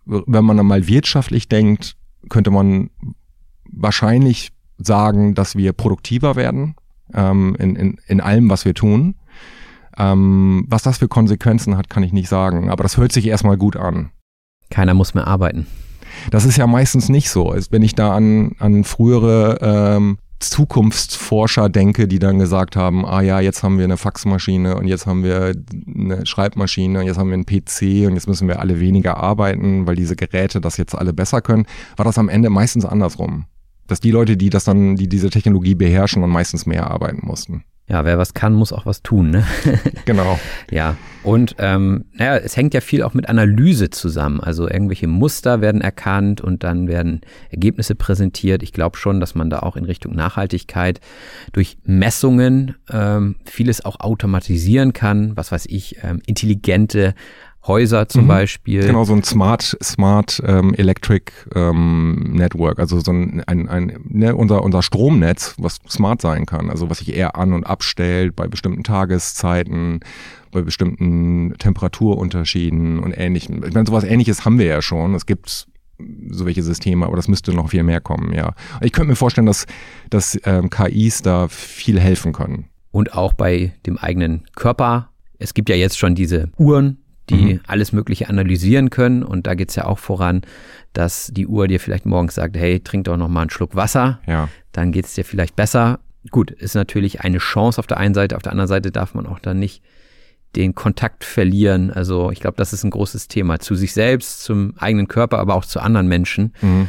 [0.05, 1.97] wenn man mal wirtschaftlich denkt,
[2.29, 2.91] könnte man
[3.71, 6.75] wahrscheinlich sagen, dass wir produktiver werden
[7.15, 9.15] ähm, in, in, in allem, was wir tun.
[9.99, 12.71] Ähm, was das für Konsequenzen hat, kann ich nicht sagen.
[12.71, 14.11] Aber das hört sich erstmal gut an.
[14.71, 15.67] Keiner muss mehr arbeiten.
[16.31, 17.55] Das ist ja meistens nicht so.
[17.71, 23.41] Wenn ich da an, an frühere ähm, Zukunftsforscher denke, die dann gesagt haben, ah ja,
[23.41, 25.55] jetzt haben wir eine Faxmaschine und jetzt haben wir
[25.87, 29.87] eine Schreibmaschine und jetzt haben wir einen PC und jetzt müssen wir alle weniger arbeiten,
[29.87, 33.47] weil diese Geräte das jetzt alle besser können, war das am Ende meistens andersrum.
[33.87, 37.65] Dass die Leute, die das dann, die diese Technologie beherrschen und meistens mehr arbeiten mussten.
[37.93, 39.45] Ja, wer was kann, muss auch was tun, ne?
[40.07, 40.41] genau.
[40.71, 44.41] Ja, und ähm, naja, es hängt ja viel auch mit Analyse zusammen.
[44.41, 48.63] Also irgendwelche Muster werden erkannt und dann werden Ergebnisse präsentiert.
[48.63, 51.01] Ich glaube schon, dass man da auch in Richtung Nachhaltigkeit
[51.53, 55.37] durch Messungen ähm, vieles auch automatisieren kann.
[55.37, 57.15] Was weiß ich, ähm, intelligente
[57.67, 58.29] Häuser zum mhm.
[58.29, 58.87] Beispiel.
[58.87, 64.35] Genau, so ein Smart, Smart ähm, Electric ähm, Network, also so ein, ein, ein ne,
[64.35, 68.49] unser, unser Stromnetz, was smart sein kann, also was sich eher an- und abstellt bei
[68.49, 70.01] bestimmten Tageszeiten,
[70.51, 73.63] bei bestimmten Temperaturunterschieden und ähnlichem.
[73.65, 75.15] Ich meine, sowas ähnliches haben wir ja schon.
[75.15, 75.69] Es gibt
[76.31, 78.55] so welche Systeme, aber das müsste noch viel mehr kommen, ja.
[78.81, 79.67] Ich könnte mir vorstellen, dass,
[80.11, 82.67] dass ähm, KIs da viel helfen können.
[82.91, 85.11] Und auch bei dem eigenen Körper.
[85.39, 86.99] Es gibt ja jetzt schon diese Uhren,
[87.31, 87.61] die mhm.
[87.67, 89.23] alles Mögliche analysieren können.
[89.23, 90.43] Und da geht's ja auch voran,
[90.93, 94.21] dass die Uhr dir vielleicht morgens sagt, hey, trink doch noch mal einen Schluck Wasser.
[94.27, 94.49] Ja.
[94.73, 96.01] Dann geht's dir vielleicht besser.
[96.31, 98.37] Gut, ist natürlich eine Chance auf der einen Seite.
[98.37, 99.83] Auf der anderen Seite darf man auch dann nicht
[100.57, 101.91] den Kontakt verlieren.
[101.91, 103.59] Also ich glaube, das ist ein großes Thema.
[103.59, 106.55] Zu sich selbst, zum eigenen Körper, aber auch zu anderen Menschen.
[106.61, 106.89] Mhm.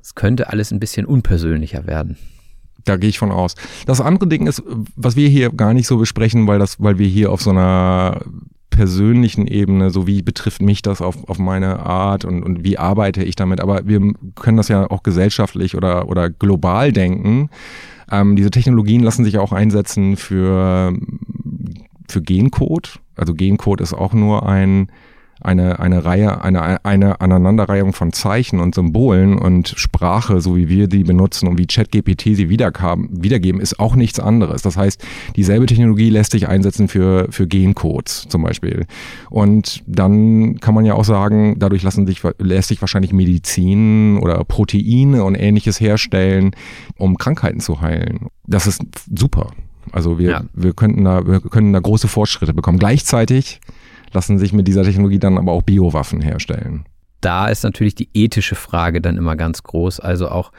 [0.00, 2.16] Es könnte alles ein bisschen unpersönlicher werden.
[2.84, 3.54] Da gehe ich von aus.
[3.86, 4.62] Das andere Ding ist,
[4.96, 8.20] was wir hier gar nicht so besprechen, weil das, weil wir hier auf so einer
[8.80, 13.22] persönlichen Ebene, so wie betrifft mich das auf, auf meine Art und, und wie arbeite
[13.22, 13.60] ich damit.
[13.60, 14.00] Aber wir
[14.36, 17.50] können das ja auch gesellschaftlich oder, oder global denken.
[18.10, 20.94] Ähm, diese Technologien lassen sich auch einsetzen für,
[22.08, 23.00] für Gencode.
[23.16, 24.90] Also Gencode ist auch nur ein
[25.40, 30.86] eine, eine Reihe, eine, eine Aneinanderreihung von Zeichen und Symbolen und Sprache, so wie wir
[30.86, 34.62] die benutzen und wie ChatGPT sie wiedergeben, ist auch nichts anderes.
[34.62, 35.04] Das heißt,
[35.36, 38.86] dieselbe Technologie lässt sich einsetzen für, für Gencodes zum Beispiel.
[39.30, 44.44] Und dann kann man ja auch sagen, dadurch lassen sich, lässt sich wahrscheinlich Medizin oder
[44.44, 46.52] Proteine und ähnliches herstellen,
[46.96, 48.28] um Krankheiten zu heilen.
[48.46, 48.82] Das ist
[49.14, 49.50] super.
[49.92, 50.42] Also wir, ja.
[50.52, 52.78] wir könnten da, wir können da große Fortschritte bekommen.
[52.78, 53.60] Gleichzeitig
[54.12, 56.84] lassen sich mit dieser Technologie dann aber auch Biowaffen herstellen.
[57.20, 60.00] Da ist natürlich die ethische Frage dann immer ganz groß.
[60.00, 60.52] Also auch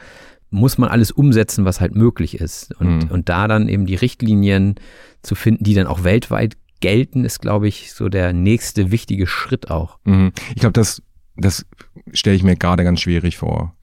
[0.50, 2.74] muss man alles umsetzen, was halt möglich ist.
[2.78, 3.10] Und, mhm.
[3.10, 4.76] und da dann eben die Richtlinien
[5.22, 9.70] zu finden, die dann auch weltweit gelten, ist, glaube ich, so der nächste wichtige Schritt
[9.70, 9.98] auch.
[10.04, 10.32] Mhm.
[10.50, 11.02] Ich glaube, das,
[11.36, 11.64] das
[12.12, 13.74] stelle ich mir gerade ganz schwierig vor.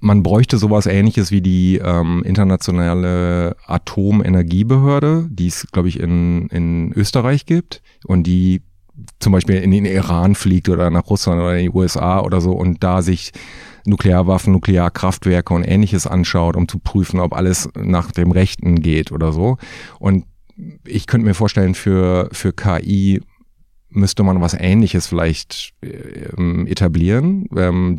[0.00, 6.92] Man, bräuchte sowas ähnliches wie die ähm, internationale Atomenergiebehörde, die es, glaube ich, in, in
[6.94, 8.62] Österreich gibt und die
[9.18, 12.52] zum Beispiel in den Iran fliegt oder nach Russland oder in die USA oder so
[12.52, 13.32] und da sich
[13.86, 19.32] Nuklearwaffen, Nuklearkraftwerke und ähnliches anschaut, um zu prüfen, ob alles nach dem Rechten geht oder
[19.32, 19.58] so.
[19.98, 20.24] Und
[20.86, 23.20] ich könnte mir vorstellen, für, für KI
[23.90, 27.46] müsste man was ähnliches vielleicht äh, etablieren.
[27.56, 27.98] Ähm,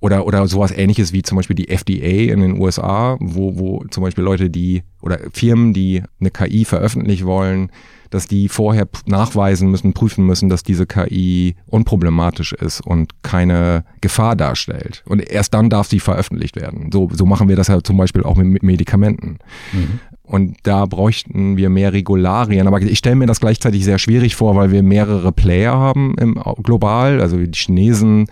[0.00, 4.02] oder, oder sowas ähnliches wie zum Beispiel die FDA in den USA, wo, wo zum
[4.02, 7.70] Beispiel Leute, die oder Firmen, die eine KI veröffentlichen wollen,
[8.10, 14.36] dass die vorher nachweisen müssen, prüfen müssen, dass diese KI unproblematisch ist und keine Gefahr
[14.36, 15.02] darstellt.
[15.06, 16.90] Und erst dann darf sie veröffentlicht werden.
[16.92, 19.38] So, so machen wir das ja zum Beispiel auch mit Medikamenten.
[19.72, 20.00] Mhm.
[20.22, 22.66] Und da bräuchten wir mehr Regularien.
[22.66, 26.34] Aber ich stelle mir das gleichzeitig sehr schwierig vor, weil wir mehrere Player haben im,
[26.62, 27.20] global.
[27.20, 28.26] Also die Chinesen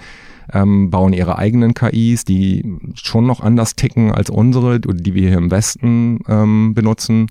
[0.53, 5.39] ähm, bauen ihre eigenen KIs, die schon noch anders ticken als unsere, die wir hier
[5.39, 7.29] im Westen ähm, benutzen.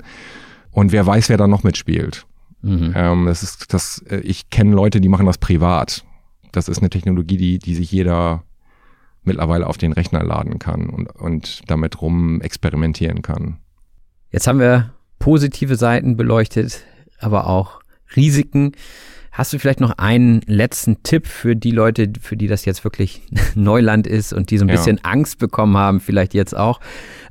[0.72, 2.26] Und wer weiß, wer da noch mitspielt.
[2.62, 2.94] Mhm.
[2.96, 6.04] Ähm, das ist, das, äh, ich kenne Leute, die machen das privat.
[6.52, 8.44] Das ist eine Technologie, die, die sich jeder
[9.24, 13.58] mittlerweile auf den Rechner laden kann und, und damit rum experimentieren kann.
[14.32, 16.84] Jetzt haben wir positive Seiten beleuchtet,
[17.20, 17.82] aber auch
[18.16, 18.74] Risiken.
[19.34, 23.24] Hast du vielleicht noch einen letzten Tipp für die Leute, für die das jetzt wirklich
[23.56, 24.76] Neuland ist und die so ein ja.
[24.76, 26.80] bisschen Angst bekommen haben, vielleicht jetzt auch,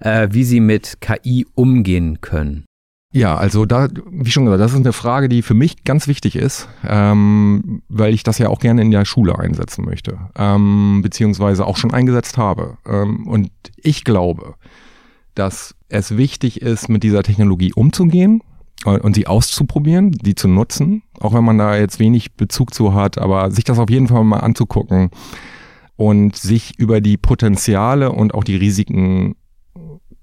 [0.01, 2.65] äh, wie sie mit KI umgehen können?
[3.15, 6.35] Ja, also da, wie schon gesagt, das ist eine Frage, die für mich ganz wichtig
[6.35, 11.67] ist, ähm, weil ich das ja auch gerne in der Schule einsetzen möchte, ähm, beziehungsweise
[11.67, 12.79] auch schon eingesetzt habe.
[12.85, 14.55] Ähm, und ich glaube,
[15.35, 18.43] dass es wichtig ist, mit dieser Technologie umzugehen
[18.85, 23.19] und sie auszuprobieren, die zu nutzen, auch wenn man da jetzt wenig Bezug zu hat,
[23.19, 25.11] aber sich das auf jeden Fall mal anzugucken
[25.97, 29.37] und sich über die Potenziale und auch die Risiken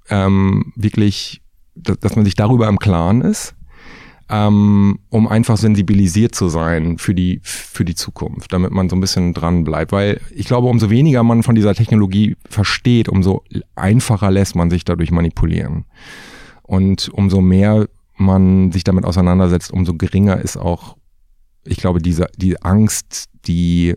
[0.10, 1.42] ähm, wirklich
[1.80, 3.56] dass man sich darüber im Klaren ist,
[4.30, 9.02] ähm, um einfach sensibilisiert zu sein für die, für die Zukunft, damit man so ein
[9.02, 9.92] bisschen dran bleibt.
[9.92, 13.44] Weil ich glaube, umso weniger man von dieser Technologie versteht, umso
[13.76, 15.86] einfacher lässt man sich dadurch manipulieren.
[16.62, 17.88] Und umso mehr
[18.19, 20.97] man sich damit auseinandersetzt, umso geringer ist auch,
[21.65, 23.95] ich glaube, diese, die Angst, die,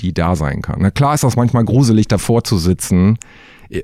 [0.00, 0.80] die da sein kann.
[0.80, 3.18] Na klar ist das manchmal gruselig, davor zu sitzen,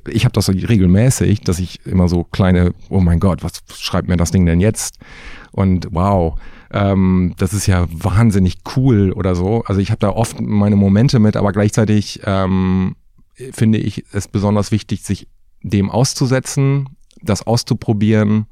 [0.08, 4.16] ich habe das regelmäßig, dass ich immer so kleine, oh mein Gott, was schreibt mir
[4.16, 4.98] das Ding denn jetzt?
[5.52, 6.38] Und wow,
[6.72, 9.64] ähm, das ist ja wahnsinnig cool oder so.
[9.64, 12.96] Also ich habe da oft meine Momente mit, aber gleichzeitig ähm,
[13.52, 15.28] finde ich es besonders wichtig, sich
[15.62, 16.88] dem auszusetzen,
[17.22, 18.46] das auszuprobieren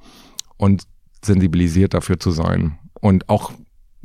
[0.59, 0.85] und
[1.25, 2.79] sensibilisiert dafür zu sein.
[3.01, 3.53] Und auch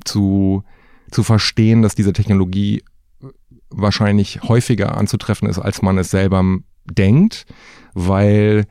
[0.05, 0.63] zu,
[1.11, 2.83] zu verstehen, dass diese Technologie
[3.69, 6.43] wahrscheinlich häufiger anzutreffen ist, als man es selber
[6.85, 7.45] denkt,
[7.93, 8.65] weil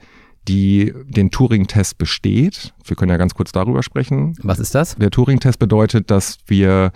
[0.48, 2.74] die den Turing-Test besteht.
[2.84, 4.34] Wir können ja ganz kurz darüber sprechen.
[4.42, 4.96] Was ist das?
[4.96, 6.90] Der Turing-Test bedeutet, dass wir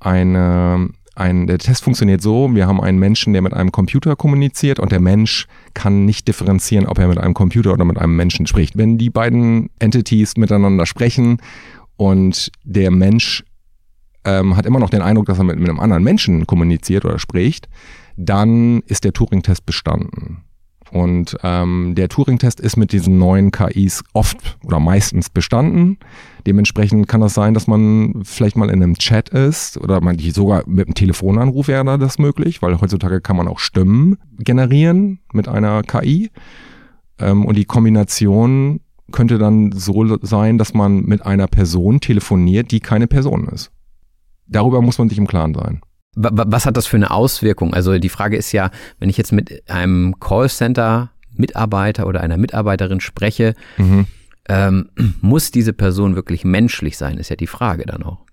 [0.00, 4.78] eine, ein, der Test funktioniert so, wir haben einen Menschen, der mit einem Computer kommuniziert
[4.78, 8.46] und der Mensch kann nicht differenzieren, ob er mit einem Computer oder mit einem Menschen
[8.46, 8.76] spricht.
[8.76, 11.38] Wenn die beiden Entities miteinander sprechen
[11.96, 13.44] und der Mensch
[14.24, 17.18] ähm, hat immer noch den Eindruck, dass er mit, mit einem anderen Menschen kommuniziert oder
[17.18, 17.68] spricht,
[18.16, 20.45] dann ist der Turing-Test bestanden.
[20.92, 25.98] Und ähm, der Turing-Test ist mit diesen neuen KIs oft oder meistens bestanden.
[26.46, 30.62] Dementsprechend kann das sein, dass man vielleicht mal in einem Chat ist oder man sogar
[30.66, 35.82] mit einem Telefonanruf wäre das möglich, weil heutzutage kann man auch Stimmen generieren mit einer
[35.82, 36.30] KI.
[37.18, 38.80] Ähm, und die Kombination
[39.12, 43.70] könnte dann so sein, dass man mit einer Person telefoniert, die keine Person ist.
[44.48, 45.80] darüber muss man sich im Klaren sein.
[46.16, 47.74] Was hat das für eine Auswirkung?
[47.74, 53.00] Also die Frage ist ja, wenn ich jetzt mit einem Callcenter Mitarbeiter oder einer Mitarbeiterin
[53.00, 54.06] spreche, mhm.
[54.48, 54.88] ähm,
[55.20, 58.24] muss diese Person wirklich menschlich sein, ist ja die Frage dann auch.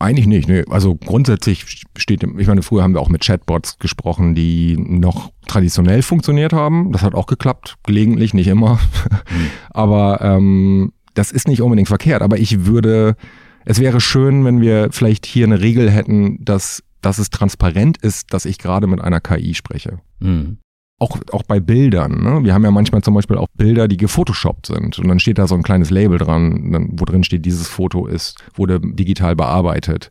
[0.00, 0.48] Eigentlich nicht.
[0.48, 0.64] Nee.
[0.70, 6.02] Also grundsätzlich steht, ich meine, früher haben wir auch mit Chatbots gesprochen, die noch traditionell
[6.02, 6.92] funktioniert haben.
[6.92, 8.74] Das hat auch geklappt, gelegentlich, nicht immer.
[8.74, 9.46] Mhm.
[9.70, 12.22] Aber ähm, das ist nicht unbedingt verkehrt.
[12.22, 13.16] Aber ich würde,
[13.64, 18.32] es wäre schön, wenn wir vielleicht hier eine Regel hätten, dass, dass es transparent ist,
[18.32, 20.00] dass ich gerade mit einer KI spreche.
[20.20, 20.58] Mhm
[20.98, 22.22] auch, auch bei Bildern.
[22.22, 22.44] Ne?
[22.44, 24.98] Wir haben ja manchmal zum Beispiel auch Bilder, die gefotoshoppt sind.
[24.98, 28.44] Und dann steht da so ein kleines Label dran, wo drin steht, dieses Foto ist,
[28.54, 30.10] wurde digital bearbeitet.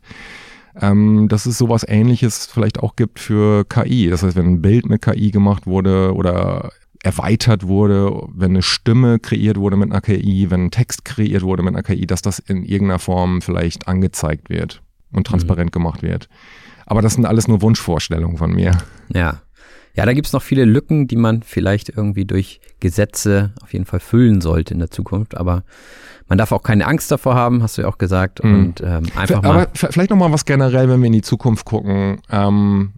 [0.80, 4.08] Ähm, dass es sowas ähnliches vielleicht auch gibt für KI.
[4.08, 6.70] Das heißt, wenn ein Bild mit KI gemacht wurde oder
[7.02, 11.62] erweitert wurde, wenn eine Stimme kreiert wurde mit einer KI, wenn ein Text kreiert wurde
[11.62, 15.72] mit einer KI, dass das in irgendeiner Form vielleicht angezeigt wird und transparent mhm.
[15.72, 16.28] gemacht wird.
[16.88, 18.72] Aber das sind alles nur Wunschvorstellungen von mir.
[19.12, 19.42] Ja.
[19.94, 24.00] Ja, da gibt's noch viele Lücken, die man vielleicht irgendwie durch Gesetze auf jeden Fall
[24.00, 25.36] füllen sollte in der Zukunft.
[25.36, 25.64] Aber
[26.28, 28.42] man darf auch keine Angst davor haben, hast du ja auch gesagt.
[28.42, 28.54] Mhm.
[28.54, 29.50] Und ähm, einfach mal.
[29.50, 32.20] Aber vielleicht noch mal was generell, wenn wir in die Zukunft gucken.
[32.30, 32.94] Ähm,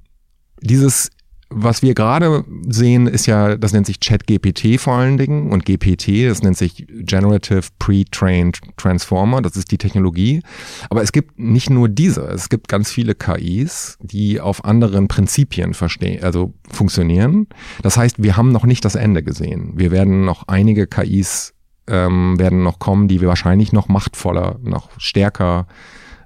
[0.61, 1.11] dieses
[1.52, 6.28] was wir gerade sehen, ist ja, das nennt sich ChatGPT vor allen Dingen und GPT,
[6.28, 10.42] das nennt sich Generative Pre-Trained Transformer, das ist die Technologie.
[10.90, 15.74] Aber es gibt nicht nur diese, es gibt ganz viele KIs, die auf anderen Prinzipien
[15.74, 17.48] verstehen, also funktionieren.
[17.82, 19.72] Das heißt, wir haben noch nicht das Ende gesehen.
[19.74, 21.52] Wir werden noch einige KIs
[21.88, 25.66] ähm, werden noch kommen, die wir wahrscheinlich noch machtvoller, noch stärker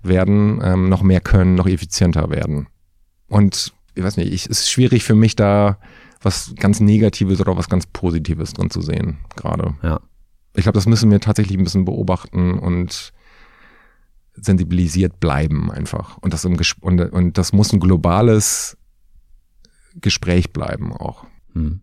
[0.03, 2.67] werden, ähm, noch mehr können, noch effizienter werden.
[3.29, 5.79] Und ich weiß nicht, ich, es ist schwierig für mich da
[6.23, 9.75] was ganz Negatives oder was ganz Positives drin zu sehen, gerade.
[9.83, 10.01] Ja.
[10.55, 13.13] Ich glaube, das müssen wir tatsächlich ein bisschen beobachten und
[14.35, 16.19] sensibilisiert bleiben einfach.
[16.19, 18.77] Und das, im und, und das muss ein globales
[20.01, 21.25] Gespräch bleiben auch.
[21.53, 21.81] Hm.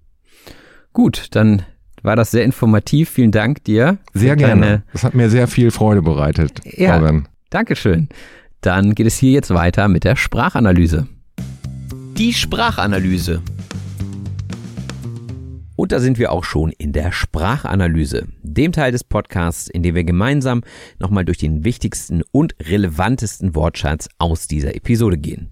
[0.94, 1.64] Gut, dann
[2.02, 3.10] war das sehr informativ.
[3.10, 4.00] Vielen Dank dir.
[4.14, 4.84] Sehr gerne.
[4.92, 7.28] Das hat mir sehr viel Freude bereitet, ja, Robin.
[7.50, 8.10] Dankeschön.
[8.62, 11.08] Dann geht es hier jetzt weiter mit der Sprachanalyse.
[12.22, 13.42] Die Sprachanalyse.
[15.76, 19.96] Und da sind wir auch schon in der Sprachanalyse, dem Teil des Podcasts, in dem
[19.96, 20.62] wir gemeinsam
[21.00, 25.50] nochmal durch den wichtigsten und relevantesten Wortschatz aus dieser Episode gehen.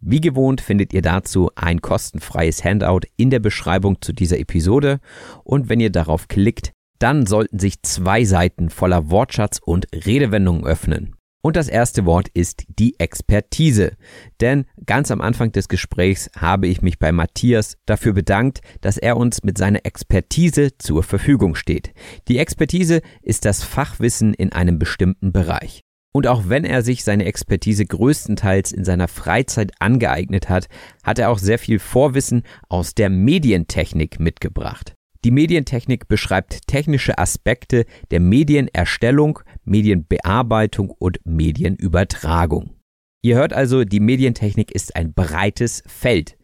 [0.00, 5.00] Wie gewohnt findet ihr dazu ein kostenfreies Handout in der Beschreibung zu dieser Episode
[5.42, 11.16] und wenn ihr darauf klickt, dann sollten sich zwei Seiten voller Wortschatz und Redewendungen öffnen.
[11.44, 13.98] Und das erste Wort ist die Expertise.
[14.40, 19.18] Denn ganz am Anfang des Gesprächs habe ich mich bei Matthias dafür bedankt, dass er
[19.18, 21.92] uns mit seiner Expertise zur Verfügung steht.
[22.28, 25.82] Die Expertise ist das Fachwissen in einem bestimmten Bereich.
[26.14, 30.68] Und auch wenn er sich seine Expertise größtenteils in seiner Freizeit angeeignet hat,
[31.02, 34.93] hat er auch sehr viel Vorwissen aus der Medientechnik mitgebracht.
[35.24, 42.76] Die Medientechnik beschreibt technische Aspekte der Medienerstellung, Medienbearbeitung und Medienübertragung.
[43.22, 46.36] Ihr hört also, die Medientechnik ist ein breites Feld.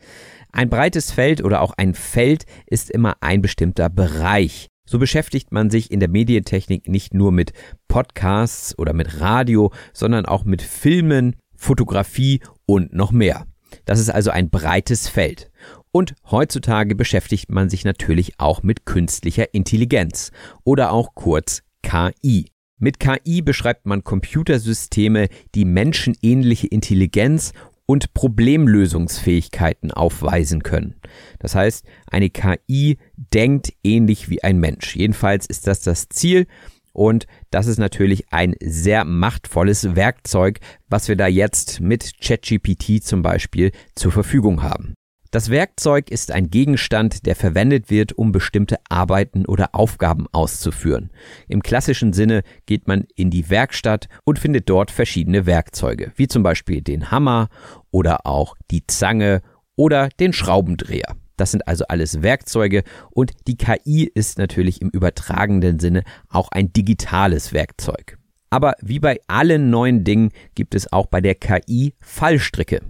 [0.50, 4.68] Ein breites Feld oder auch ein Feld ist immer ein bestimmter Bereich.
[4.88, 7.52] So beschäftigt man sich in der Medientechnik nicht nur mit
[7.86, 13.46] Podcasts oder mit Radio, sondern auch mit Filmen, Fotografie und noch mehr.
[13.84, 15.49] Das ist also ein breites Feld.
[15.92, 20.30] Und heutzutage beschäftigt man sich natürlich auch mit künstlicher Intelligenz
[20.64, 22.46] oder auch kurz KI.
[22.78, 27.52] Mit KI beschreibt man Computersysteme, die menschenähnliche Intelligenz
[27.86, 30.94] und Problemlösungsfähigkeiten aufweisen können.
[31.40, 34.94] Das heißt, eine KI denkt ähnlich wie ein Mensch.
[34.94, 36.46] Jedenfalls ist das das Ziel
[36.92, 43.22] und das ist natürlich ein sehr machtvolles Werkzeug, was wir da jetzt mit ChatGPT zum
[43.22, 44.94] Beispiel zur Verfügung haben.
[45.32, 51.10] Das Werkzeug ist ein Gegenstand, der verwendet wird, um bestimmte Arbeiten oder Aufgaben auszuführen.
[51.46, 56.42] Im klassischen Sinne geht man in die Werkstatt und findet dort verschiedene Werkzeuge, wie zum
[56.42, 57.48] Beispiel den Hammer
[57.92, 59.40] oder auch die Zange
[59.76, 61.14] oder den Schraubendreher.
[61.36, 66.72] Das sind also alles Werkzeuge und die KI ist natürlich im übertragenen Sinne auch ein
[66.72, 68.18] digitales Werkzeug.
[68.50, 72.80] Aber wie bei allen neuen Dingen gibt es auch bei der KI Fallstricke.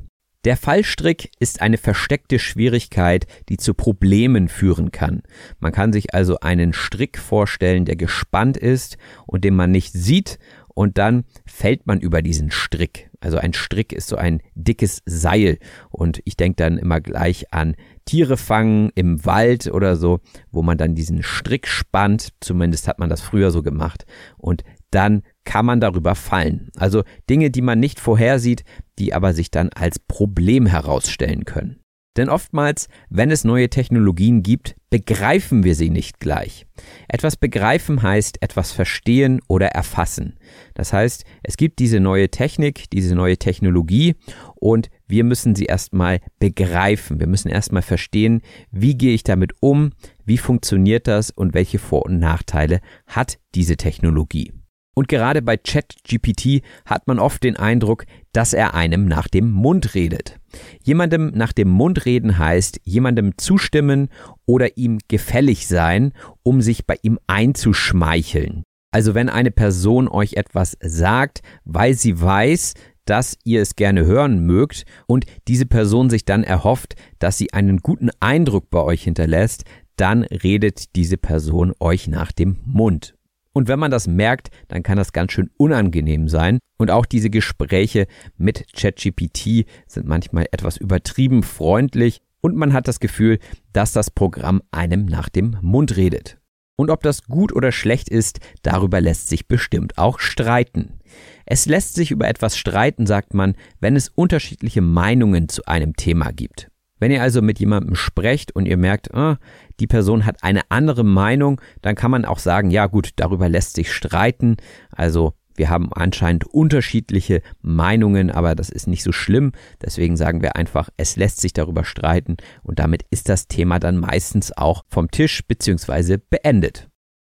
[0.47, 5.23] Der Fallstrick ist eine versteckte Schwierigkeit, die zu Problemen führen kann.
[5.59, 10.39] Man kann sich also einen Strick vorstellen, der gespannt ist und den man nicht sieht
[10.69, 13.11] und dann fällt man über diesen Strick.
[13.21, 15.59] Also ein Strick ist so ein dickes Seil
[15.91, 17.77] und ich denke dann immer gleich an
[18.07, 23.11] Tiere fangen im Wald oder so, wo man dann diesen Strick spannt, zumindest hat man
[23.11, 24.07] das früher so gemacht
[24.39, 26.71] und dann kann man darüber fallen.
[26.77, 28.65] Also Dinge, die man nicht vorhersieht,
[29.01, 31.81] die aber sich dann als Problem herausstellen können.
[32.17, 36.67] Denn oftmals, wenn es neue Technologien gibt, begreifen wir sie nicht gleich.
[37.09, 40.37] Etwas begreifen heißt etwas verstehen oder erfassen.
[40.75, 44.17] Das heißt, es gibt diese neue Technik, diese neue Technologie
[44.57, 47.21] und wir müssen sie erstmal begreifen.
[47.21, 49.93] Wir müssen erstmal verstehen, wie gehe ich damit um,
[50.25, 54.53] wie funktioniert das und welche Vor- und Nachteile hat diese Technologie.
[54.95, 59.95] Und gerade bei ChatGPT hat man oft den Eindruck, dass er einem nach dem Mund
[59.95, 60.39] redet.
[60.83, 64.09] Jemandem nach dem Mund reden heißt, jemandem zustimmen
[64.47, 68.65] oder ihm gefällig sein, um sich bei ihm einzuschmeicheln.
[68.93, 72.75] Also wenn eine Person euch etwas sagt, weil sie weiß,
[73.05, 77.79] dass ihr es gerne hören mögt und diese Person sich dann erhofft, dass sie einen
[77.79, 79.65] guten Eindruck bei euch hinterlässt,
[79.97, 83.15] dann redet diese Person euch nach dem Mund.
[83.53, 86.59] Und wenn man das merkt, dann kann das ganz schön unangenehm sein.
[86.79, 93.01] Und auch diese Gespräche mit ChatGPT sind manchmal etwas übertrieben freundlich und man hat das
[93.01, 93.39] Gefühl,
[93.73, 96.39] dass das Programm einem nach dem Mund redet.
[96.77, 101.01] Und ob das gut oder schlecht ist, darüber lässt sich bestimmt auch streiten.
[101.45, 106.33] Es lässt sich über etwas streiten, sagt man, wenn es unterschiedliche Meinungen zu einem Thema
[106.33, 106.70] gibt.
[107.01, 109.39] Wenn ihr also mit jemandem sprecht und ihr merkt, ah,
[109.81, 113.75] die Person hat eine andere Meinung, dann kann man auch sagen, ja gut, darüber lässt
[113.75, 114.59] sich streiten.
[114.93, 119.53] Also wir haben anscheinend unterschiedliche Meinungen, aber das ist nicht so schlimm.
[119.83, 123.97] Deswegen sagen wir einfach, es lässt sich darüber streiten und damit ist das Thema dann
[123.97, 126.19] meistens auch vom Tisch bzw.
[126.19, 126.89] beendet.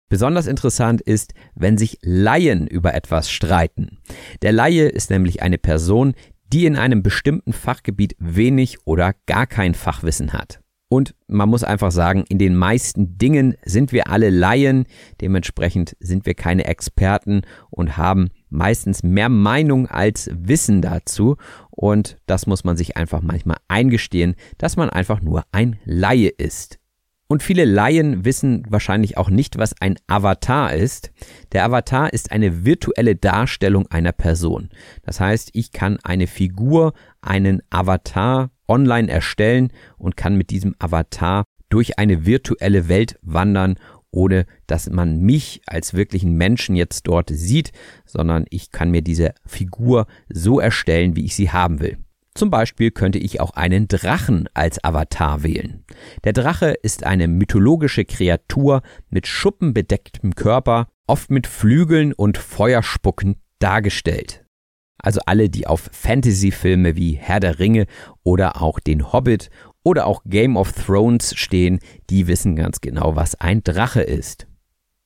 [0.09, 3.99] Besonders interessant ist, wenn sich Laien über etwas streiten.
[4.43, 6.15] Der Laie ist nämlich eine Person,
[6.53, 10.61] die in einem bestimmten Fachgebiet wenig oder gar kein Fachwissen hat.
[10.89, 14.85] Und man muss einfach sagen, in den meisten Dingen sind wir alle Laien,
[15.21, 21.37] dementsprechend sind wir keine Experten und haben meistens mehr Meinung als Wissen dazu.
[21.71, 26.79] Und das muss man sich einfach manchmal eingestehen, dass man einfach nur ein Laie ist.
[27.29, 31.11] Und viele Laien wissen wahrscheinlich auch nicht, was ein Avatar ist.
[31.53, 34.71] Der Avatar ist eine virtuelle Darstellung einer Person.
[35.03, 41.45] Das heißt, ich kann eine Figur, einen Avatar online erstellen und kann mit diesem Avatar
[41.69, 43.77] durch eine virtuelle Welt wandern,
[44.13, 47.73] ohne dass man mich als wirklichen Menschen jetzt dort sieht,
[48.05, 51.99] sondern ich kann mir diese Figur so erstellen, wie ich sie haben will.
[52.37, 55.85] Zum Beispiel könnte ich auch einen Drachen als Avatar wählen.
[56.25, 64.45] Der Drache ist eine mythologische Kreatur mit schuppenbedecktem Körper, oft mit Flügeln und Feuerspucken dargestellt.
[64.99, 67.87] Also alle, die auf Fantasy-Filme wie Herr der Ringe
[68.23, 69.49] oder auch den Hobbit
[69.83, 71.79] oder auch Game of Thrones stehen,
[72.11, 74.47] die wissen ganz genau, was ein Drache ist.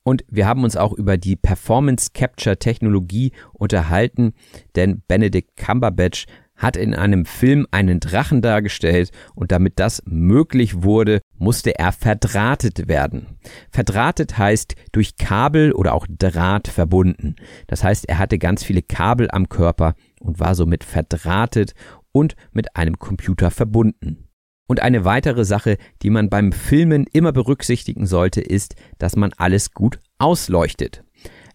[0.02, 4.32] Und wir haben uns auch über die Performance Capture Technologie unterhalten,
[4.74, 6.26] denn Benedict Cumberbatch
[6.60, 12.86] hat in einem Film einen Drachen dargestellt und damit das möglich wurde, musste er verdrahtet
[12.86, 13.38] werden.
[13.70, 17.34] Verdrahtet heißt durch Kabel oder auch Draht verbunden.
[17.66, 21.72] Das heißt, er hatte ganz viele Kabel am Körper und war somit verdrahtet
[22.12, 24.28] und mit einem Computer verbunden.
[24.66, 29.72] Und eine weitere Sache, die man beim Filmen immer berücksichtigen sollte, ist, dass man alles
[29.72, 31.02] gut ausleuchtet.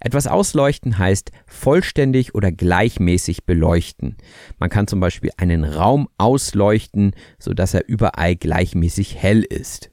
[0.05, 4.17] Etwas ausleuchten heißt vollständig oder gleichmäßig beleuchten.
[4.59, 9.89] Man kann zum Beispiel einen Raum ausleuchten, sodass er überall gleichmäßig hell ist.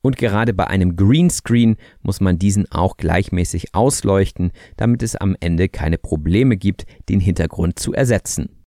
[0.00, 5.68] Und gerade bei einem Greenscreen muss man diesen auch gleichmäßig ausleuchten, damit es am Ende
[5.68, 8.64] keine Probleme gibt, den Hintergrund zu ersetzen.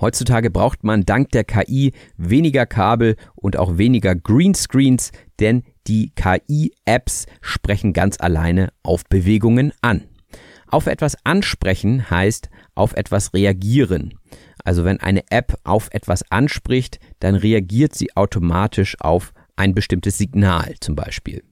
[0.00, 7.26] Heutzutage braucht man dank der KI weniger Kabel und auch weniger Greenscreens, denn die KI-Apps
[7.40, 10.08] sprechen ganz alleine auf Bewegungen an.
[10.72, 14.18] Auf etwas ansprechen heißt auf etwas reagieren.
[14.64, 20.76] Also wenn eine App auf etwas anspricht, dann reagiert sie automatisch auf ein bestimmtes Signal
[20.80, 21.44] zum Beispiel.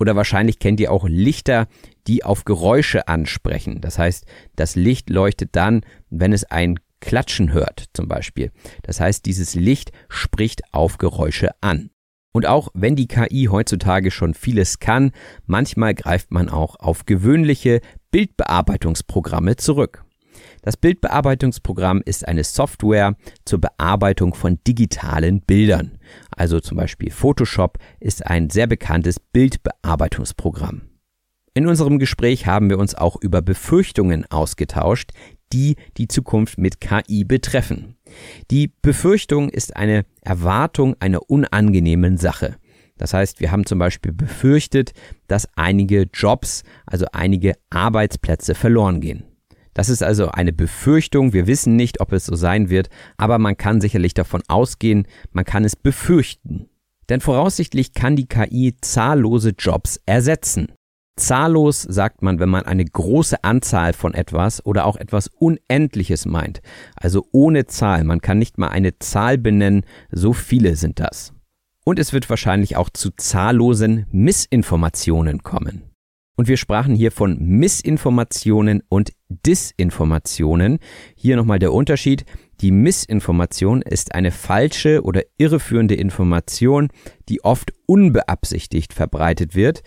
[0.00, 1.68] Oder wahrscheinlich kennt ihr auch Lichter,
[2.08, 3.80] die auf Geräusche ansprechen.
[3.80, 8.50] Das heißt, das Licht leuchtet dann, wenn es ein Klatschen hört zum Beispiel.
[8.82, 11.90] Das heißt, dieses Licht spricht auf Geräusche an.
[12.34, 15.12] Und auch wenn die KI heutzutage schon vieles kann,
[15.46, 20.04] manchmal greift man auch auf gewöhnliche Bildbearbeitungsprogramme zurück.
[20.62, 25.98] Das Bildbearbeitungsprogramm ist eine Software zur Bearbeitung von digitalen Bildern.
[26.36, 30.82] Also zum Beispiel Photoshop ist ein sehr bekanntes Bildbearbeitungsprogramm.
[31.56, 35.12] In unserem Gespräch haben wir uns auch über Befürchtungen ausgetauscht,
[35.52, 37.96] die die Zukunft mit KI betreffen.
[38.50, 42.56] Die Befürchtung ist eine Erwartung einer unangenehmen Sache.
[42.96, 44.92] Das heißt, wir haben zum Beispiel befürchtet,
[45.26, 49.24] dass einige Jobs, also einige Arbeitsplätze verloren gehen.
[49.74, 51.32] Das ist also eine Befürchtung.
[51.32, 55.44] Wir wissen nicht, ob es so sein wird, aber man kann sicherlich davon ausgehen, man
[55.44, 56.68] kann es befürchten.
[57.08, 60.68] Denn voraussichtlich kann die KI zahllose Jobs ersetzen.
[61.16, 66.60] Zahllos sagt man, wenn man eine große Anzahl von etwas oder auch etwas Unendliches meint.
[66.96, 68.02] Also ohne Zahl.
[68.04, 71.32] Man kann nicht mal eine Zahl benennen, so viele sind das.
[71.84, 75.82] Und es wird wahrscheinlich auch zu zahllosen Missinformationen kommen.
[76.36, 80.78] Und wir sprachen hier von Missinformationen und Disinformationen.
[81.14, 82.24] Hier nochmal der Unterschied.
[82.60, 86.88] Die Missinformation ist eine falsche oder irreführende Information,
[87.28, 89.82] die oft unbeabsichtigt verbreitet wird.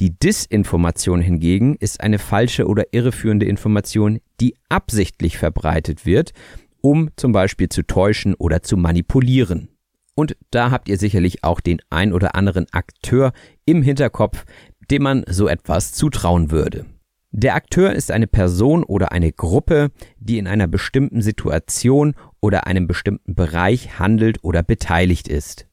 [0.00, 6.32] Die Disinformation hingegen ist eine falsche oder irreführende Information, die absichtlich verbreitet wird,
[6.80, 9.68] um zum Beispiel zu täuschen oder zu manipulieren.
[10.14, 13.32] Und da habt ihr sicherlich auch den ein oder anderen Akteur
[13.66, 14.46] im Hinterkopf,
[14.90, 16.86] dem man so etwas zutrauen würde.
[17.30, 22.86] Der Akteur ist eine Person oder eine Gruppe, die in einer bestimmten Situation oder einem
[22.86, 25.69] bestimmten Bereich handelt oder beteiligt ist.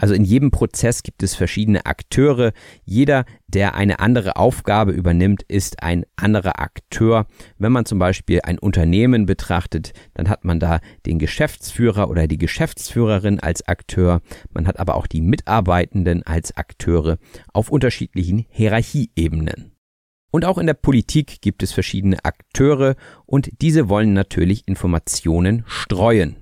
[0.00, 2.52] Also in jedem Prozess gibt es verschiedene Akteure.
[2.84, 7.26] Jeder, der eine andere Aufgabe übernimmt, ist ein anderer Akteur.
[7.58, 12.38] Wenn man zum Beispiel ein Unternehmen betrachtet, dann hat man da den Geschäftsführer oder die
[12.38, 14.20] Geschäftsführerin als Akteur.
[14.50, 17.18] Man hat aber auch die Mitarbeitenden als Akteure
[17.52, 19.72] auf unterschiedlichen Hierarchieebenen.
[20.30, 22.94] Und auch in der Politik gibt es verschiedene Akteure
[23.24, 26.36] und diese wollen natürlich Informationen streuen.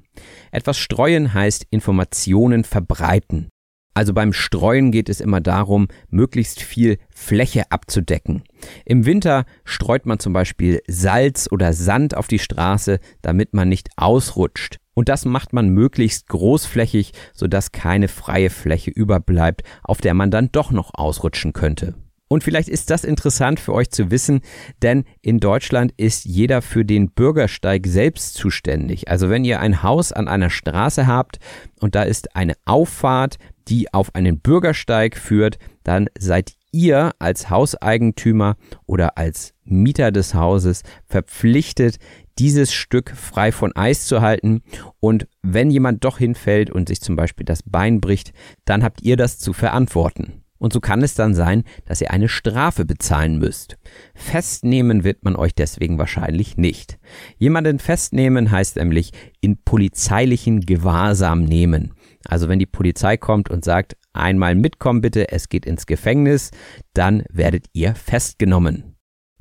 [0.51, 3.49] Etwas streuen heißt Informationen verbreiten.
[3.97, 8.43] Also beim Streuen geht es immer darum, möglichst viel Fläche abzudecken.
[8.85, 13.89] Im Winter streut man zum Beispiel Salz oder Sand auf die Straße, damit man nicht
[13.97, 14.77] ausrutscht.
[14.93, 20.51] Und das macht man möglichst großflächig, sodass keine freie Fläche überbleibt, auf der man dann
[20.53, 21.95] doch noch ausrutschen könnte.
[22.29, 24.41] Und vielleicht ist das interessant für euch zu wissen,
[24.83, 29.09] denn in Deutschland ist jeder für den Bürgersteig selbst zuständig.
[29.09, 31.39] Also wenn ihr ein Haus an einer Straße habt
[31.81, 33.37] und da ist eine Auffahrt,
[33.69, 38.57] die auf einen Bürgersteig führt, dann seid ihr als Hauseigentümer
[38.87, 41.97] oder als Mieter des Hauses verpflichtet,
[42.39, 44.63] dieses Stück frei von Eis zu halten.
[45.01, 48.33] Und wenn jemand doch hinfällt und sich zum Beispiel das Bein bricht,
[48.65, 50.45] dann habt ihr das zu verantworten.
[50.59, 53.77] Und so kann es dann sein, dass ihr eine Strafe bezahlen müsst.
[54.15, 56.99] Festnehmen wird man euch deswegen wahrscheinlich nicht.
[57.37, 61.93] Jemanden festnehmen heißt nämlich in polizeilichen Gewahrsam nehmen.
[62.25, 66.51] Also wenn die Polizei kommt und sagt, einmal mitkommen bitte, es geht ins Gefängnis,
[66.95, 68.96] dann werdet ihr festgenommen.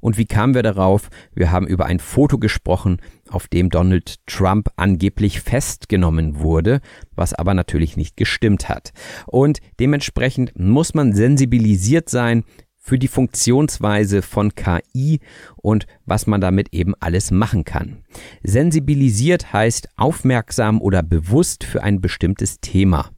[0.06, 1.10] Und wie kamen wir darauf?
[1.34, 6.82] Wir haben über ein Foto gesprochen, auf dem Donald Trump angeblich festgenommen wurde,
[7.16, 8.94] was aber natürlich nicht gestimmt hat.
[9.26, 12.44] Und dementsprechend muss man sensibilisiert sein
[12.78, 15.22] für die Funktionsweise von KI
[15.56, 18.04] und was man damit eben alles machen kann.
[18.44, 23.10] Sensibilisiert heißt aufmerksam oder bewusst für ein bestimmtes Thema.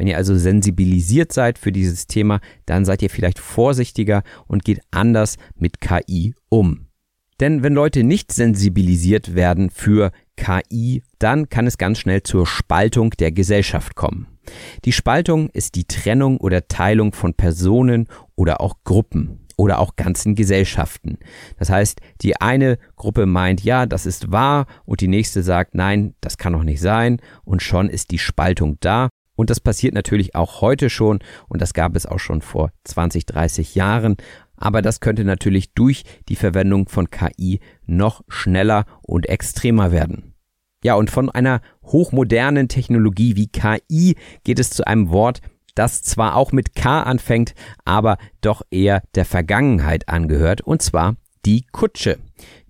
[0.00, 4.80] Wenn ihr also sensibilisiert seid für dieses Thema, dann seid ihr vielleicht vorsichtiger und geht
[4.90, 6.86] anders mit KI um.
[7.38, 13.10] Denn wenn Leute nicht sensibilisiert werden für KI, dann kann es ganz schnell zur Spaltung
[13.10, 14.26] der Gesellschaft kommen.
[14.86, 20.34] Die Spaltung ist die Trennung oder Teilung von Personen oder auch Gruppen oder auch ganzen
[20.34, 21.18] Gesellschaften.
[21.58, 26.14] Das heißt, die eine Gruppe meint, ja, das ist wahr und die nächste sagt, nein,
[26.22, 29.10] das kann doch nicht sein und schon ist die Spaltung da
[29.40, 33.24] und das passiert natürlich auch heute schon und das gab es auch schon vor 20,
[33.24, 34.18] 30 Jahren.
[34.54, 40.34] Aber das könnte natürlich durch die Verwendung von KI noch schneller und extremer werden.
[40.84, 45.40] Ja, und von einer hochmodernen Technologie wie KI geht es zu einem Wort,
[45.74, 47.54] das zwar auch mit K anfängt,
[47.86, 51.16] aber doch eher der Vergangenheit angehört, und zwar
[51.46, 52.18] die Kutsche.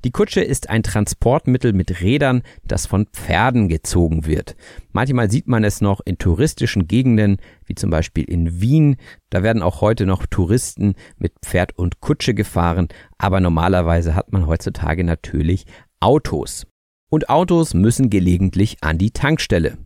[0.05, 4.57] Die Kutsche ist ein Transportmittel mit Rädern, das von Pferden gezogen wird.
[4.93, 7.37] Manchmal sieht man es noch in touristischen Gegenden,
[7.67, 8.97] wie zum Beispiel in Wien.
[9.29, 12.89] Da werden auch heute noch Touristen mit Pferd und Kutsche gefahren,
[13.19, 15.67] aber normalerweise hat man heutzutage natürlich
[16.01, 16.67] Autos.
[17.11, 19.77] Und Autos müssen gelegentlich an die Tankstelle.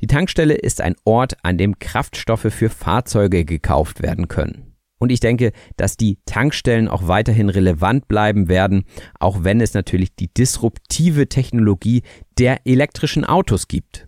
[0.00, 4.71] Die Tankstelle ist ein Ort, an dem Kraftstoffe für Fahrzeuge gekauft werden können.
[5.02, 8.84] Und ich denke, dass die Tankstellen auch weiterhin relevant bleiben werden,
[9.18, 12.02] auch wenn es natürlich die disruptive Technologie
[12.38, 14.06] der elektrischen Autos gibt.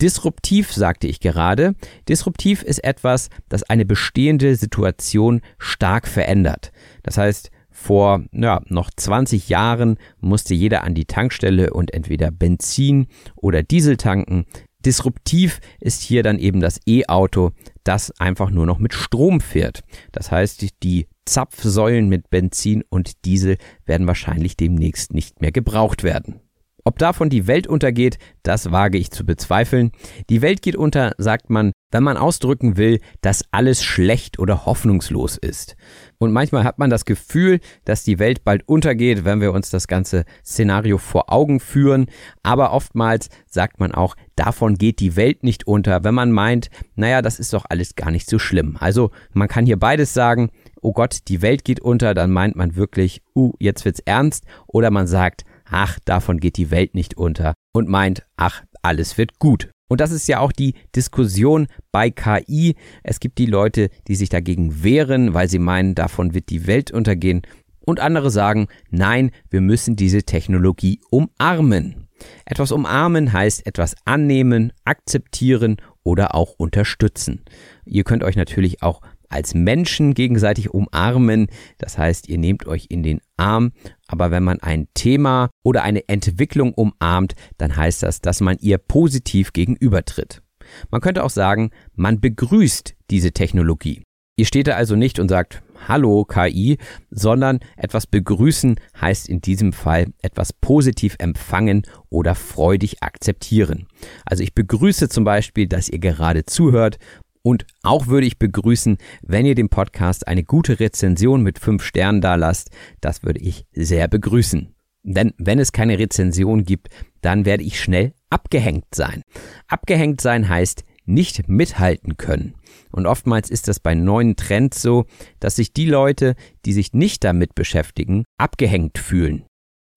[0.00, 1.74] Disruptiv sagte ich gerade.
[2.08, 6.70] Disruptiv ist etwas, das eine bestehende Situation stark verändert.
[7.02, 13.08] Das heißt, vor ja, noch 20 Jahren musste jeder an die Tankstelle und entweder Benzin
[13.34, 14.46] oder Diesel tanken.
[14.86, 17.50] Disruptiv ist hier dann eben das E-Auto,
[17.90, 19.82] das einfach nur noch mit Strom fährt.
[20.12, 26.38] Das heißt, die Zapfsäulen mit Benzin und Diesel werden wahrscheinlich demnächst nicht mehr gebraucht werden.
[26.84, 29.92] Ob davon die Welt untergeht, das wage ich zu bezweifeln.
[30.28, 35.36] Die Welt geht unter, sagt man, wenn man ausdrücken will, dass alles schlecht oder hoffnungslos
[35.36, 35.76] ist.
[36.18, 39.88] Und manchmal hat man das Gefühl, dass die Welt bald untergeht, wenn wir uns das
[39.88, 42.06] ganze Szenario vor Augen führen.
[42.42, 47.22] Aber oftmals sagt man auch, davon geht die Welt nicht unter, wenn man meint, naja,
[47.22, 48.76] das ist doch alles gar nicht so schlimm.
[48.78, 50.50] Also man kann hier beides sagen,
[50.80, 54.44] oh Gott, die Welt geht unter, dann meint man wirklich, uh, jetzt wird's ernst.
[54.66, 59.38] Oder man sagt, ach, davon geht die Welt nicht unter und meint, ach, alles wird
[59.38, 59.70] gut.
[59.88, 62.76] Und das ist ja auch die Diskussion bei KI.
[63.02, 66.92] Es gibt die Leute, die sich dagegen wehren, weil sie meinen, davon wird die Welt
[66.92, 67.42] untergehen.
[67.80, 72.06] Und andere sagen, nein, wir müssen diese Technologie umarmen.
[72.44, 77.42] Etwas umarmen heißt etwas annehmen, akzeptieren oder auch unterstützen.
[77.84, 81.46] Ihr könnt euch natürlich auch als Menschen gegenseitig umarmen.
[81.78, 83.72] Das heißt, ihr nehmt euch in den Arm.
[84.10, 88.78] Aber wenn man ein Thema oder eine Entwicklung umarmt, dann heißt das, dass man ihr
[88.78, 90.42] positiv gegenübertritt.
[90.90, 94.02] Man könnte auch sagen, man begrüßt diese Technologie.
[94.36, 96.78] Ihr steht da also nicht und sagt, Hallo KI,
[97.10, 103.86] sondern etwas begrüßen heißt in diesem Fall etwas positiv empfangen oder freudig akzeptieren.
[104.24, 106.98] Also ich begrüße zum Beispiel, dass ihr gerade zuhört
[107.42, 112.20] und auch würde ich begrüßen, wenn ihr dem Podcast eine gute Rezension mit fünf Sternen
[112.20, 112.70] da lasst.
[113.00, 114.74] Das würde ich sehr begrüßen.
[115.02, 116.88] Denn wenn es keine Rezension gibt,
[117.22, 119.22] dann werde ich schnell abgehängt sein.
[119.66, 122.54] Abgehängt sein heißt nicht mithalten können.
[122.92, 125.06] Und oftmals ist das bei neuen Trends so,
[125.40, 129.44] dass sich die Leute, die sich nicht damit beschäftigen, abgehängt fühlen.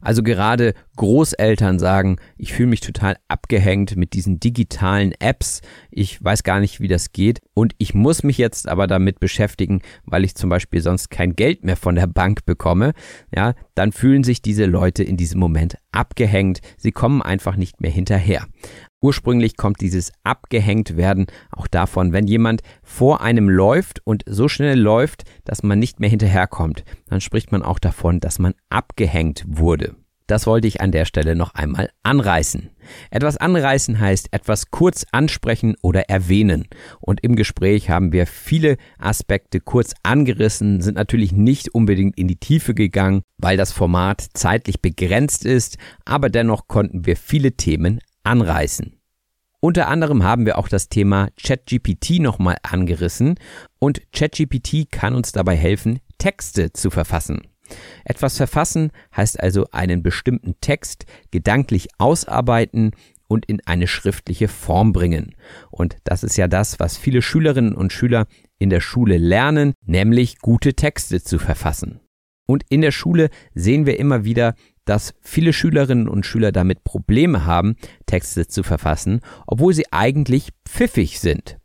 [0.04, 5.62] Also gerade Großeltern sagen, ich fühle mich total abgehängt mit diesen digitalen Apps.
[5.89, 7.39] Ich weiß gar nicht, wie das geht.
[7.54, 11.64] Und ich muss mich jetzt aber damit beschäftigen, weil ich zum Beispiel sonst kein Geld
[11.64, 12.93] mehr von der Bank bekomme.
[13.34, 16.60] Ja, dann fühlen sich diese Leute in diesem Moment abgehängt.
[16.78, 18.45] Sie kommen einfach nicht mehr hinterher.
[19.04, 24.80] Ursprünglich kommt dieses abgehängt werden auch davon, wenn jemand vor einem läuft und so schnell
[24.80, 29.97] läuft, dass man nicht mehr hinterherkommt, dann spricht man auch davon, dass man abgehängt wurde.
[30.28, 32.70] Das wollte ich an der Stelle noch einmal anreißen.
[33.12, 36.70] Etwas anreißen heißt etwas kurz ansprechen oder erwähnen.
[37.01, 42.38] Und im Gespräch haben wir viele Aspekte kurz angerissen, sind natürlich nicht unbedingt in die
[42.38, 48.99] Tiefe gegangen, weil das Format zeitlich begrenzt ist, aber dennoch konnten wir viele Themen anreißen.
[49.59, 53.36] Unter anderem haben wir auch das Thema ChatGPT nochmal angerissen
[53.80, 57.47] und ChatGPT kann uns dabei helfen, Texte zu verfassen.
[58.03, 62.91] Etwas verfassen heißt also einen bestimmten Text gedanklich ausarbeiten
[63.28, 65.36] und in eine schriftliche Form bringen.
[65.71, 68.28] Und das ist ja das, was viele Schülerinnen und Schüler
[68.59, 71.99] in der Schule lernen, nämlich gute Texte zu verfassen.
[72.45, 74.55] Und in der Schule sehen wir immer wieder,
[74.86, 77.75] dass viele Schülerinnen und Schüler damit Probleme haben,
[78.05, 81.57] Texte zu verfassen, obwohl sie eigentlich pfiffig sind.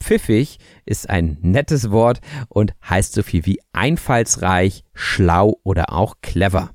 [0.00, 6.70] Pfiffig ist ein nettes Wort und heißt so viel wie einfallsreich, schlau oder auch clever.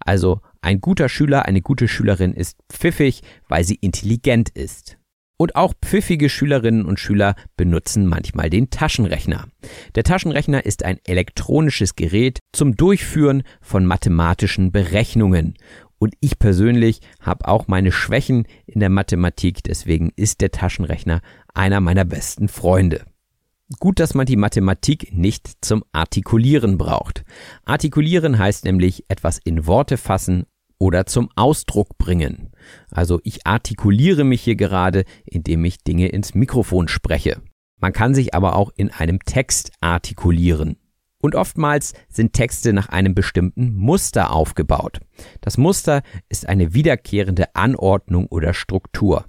[0.00, 4.99] Also ein guter Schüler, eine gute Schülerin ist pfiffig, weil sie intelligent ist.
[5.40, 9.46] Und auch pfiffige Schülerinnen und Schüler benutzen manchmal den Taschenrechner.
[9.94, 15.54] Der Taschenrechner ist ein elektronisches Gerät zum Durchführen von mathematischen Berechnungen.
[15.98, 21.22] Und ich persönlich habe auch meine Schwächen in der Mathematik, deswegen ist der Taschenrechner
[21.54, 23.06] einer meiner besten Freunde.
[23.78, 27.24] Gut, dass man die Mathematik nicht zum Artikulieren braucht.
[27.64, 30.44] Artikulieren heißt nämlich etwas in Worte fassen
[30.80, 32.50] oder zum Ausdruck bringen.
[32.90, 37.40] Also ich artikuliere mich hier gerade, indem ich Dinge ins Mikrofon spreche.
[37.80, 40.76] Man kann sich aber auch in einem Text artikulieren.
[41.22, 45.00] Und oftmals sind Texte nach einem bestimmten Muster aufgebaut.
[45.42, 49.26] Das Muster ist eine wiederkehrende Anordnung oder Struktur.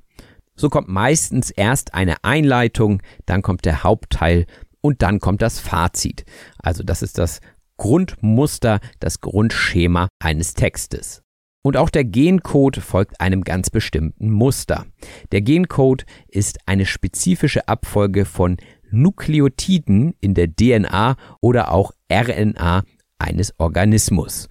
[0.56, 4.46] So kommt meistens erst eine Einleitung, dann kommt der Hauptteil
[4.80, 6.24] und dann kommt das Fazit.
[6.60, 7.42] Also das ist das
[7.78, 11.24] Grundmuster, das Grundschema eines Textes.
[11.64, 14.86] Und auch der Gencode folgt einem ganz bestimmten Muster.
[15.32, 18.58] Der Gencode ist eine spezifische Abfolge von
[18.90, 22.84] Nukleotiden in der DNA oder auch RNA
[23.20, 24.50] eines Organismus.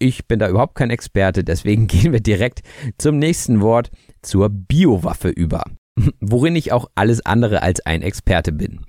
[0.00, 2.62] Ich bin da überhaupt kein Experte, deswegen gehen wir direkt
[2.98, 3.90] zum nächsten Wort,
[4.22, 5.62] zur Biowaffe über
[6.20, 8.80] worin ich auch alles andere als ein Experte bin.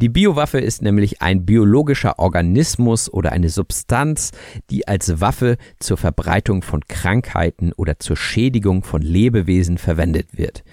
[0.00, 4.32] Die Biowaffe ist nämlich ein biologischer Organismus oder eine Substanz,
[4.70, 10.64] die als Waffe zur Verbreitung von Krankheiten oder zur Schädigung von Lebewesen verwendet wird.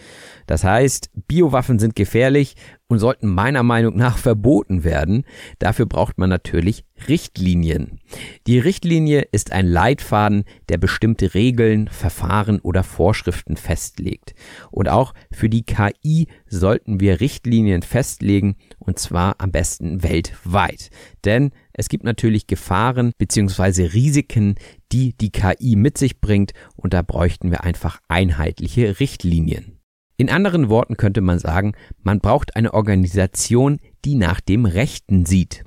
[0.48, 2.56] Das heißt, Biowaffen sind gefährlich
[2.88, 5.26] und sollten meiner Meinung nach verboten werden.
[5.60, 8.00] Dafür braucht man natürlich Richtlinien.
[8.48, 14.36] Die Richtlinie ist ein Leitfaden, der bestimmte Regeln, Verfahren oder Vorschriften festlegt.
[14.72, 20.90] Und auch für die KI sollten wir Richtlinien festlegen, und zwar am besten weltweit.
[21.26, 23.86] Denn es gibt natürlich Gefahren bzw.
[23.86, 24.56] Risiken,
[24.92, 29.80] die die KI mit sich bringt, und da bräuchten wir einfach einheitliche Richtlinien.
[30.16, 35.64] In anderen Worten könnte man sagen, man braucht eine Organisation, die nach dem Rechten sieht.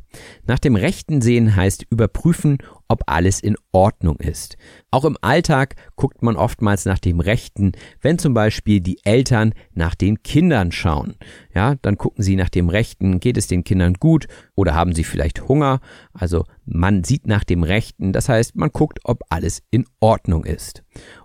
[0.47, 4.57] Nach dem Rechten sehen heißt überprüfen, ob alles in Ordnung ist.
[4.91, 9.95] Auch im Alltag guckt man oftmals nach dem Rechten, wenn zum Beispiel die Eltern nach
[9.95, 11.17] den Kindern schauen.
[11.55, 15.05] Ja, dann gucken sie nach dem Rechten, geht es den Kindern gut oder haben sie
[15.05, 15.81] vielleicht Hunger?
[16.13, 20.83] Also man sieht nach dem Rechten, das heißt, man guckt, ob alles in Ordnung ist.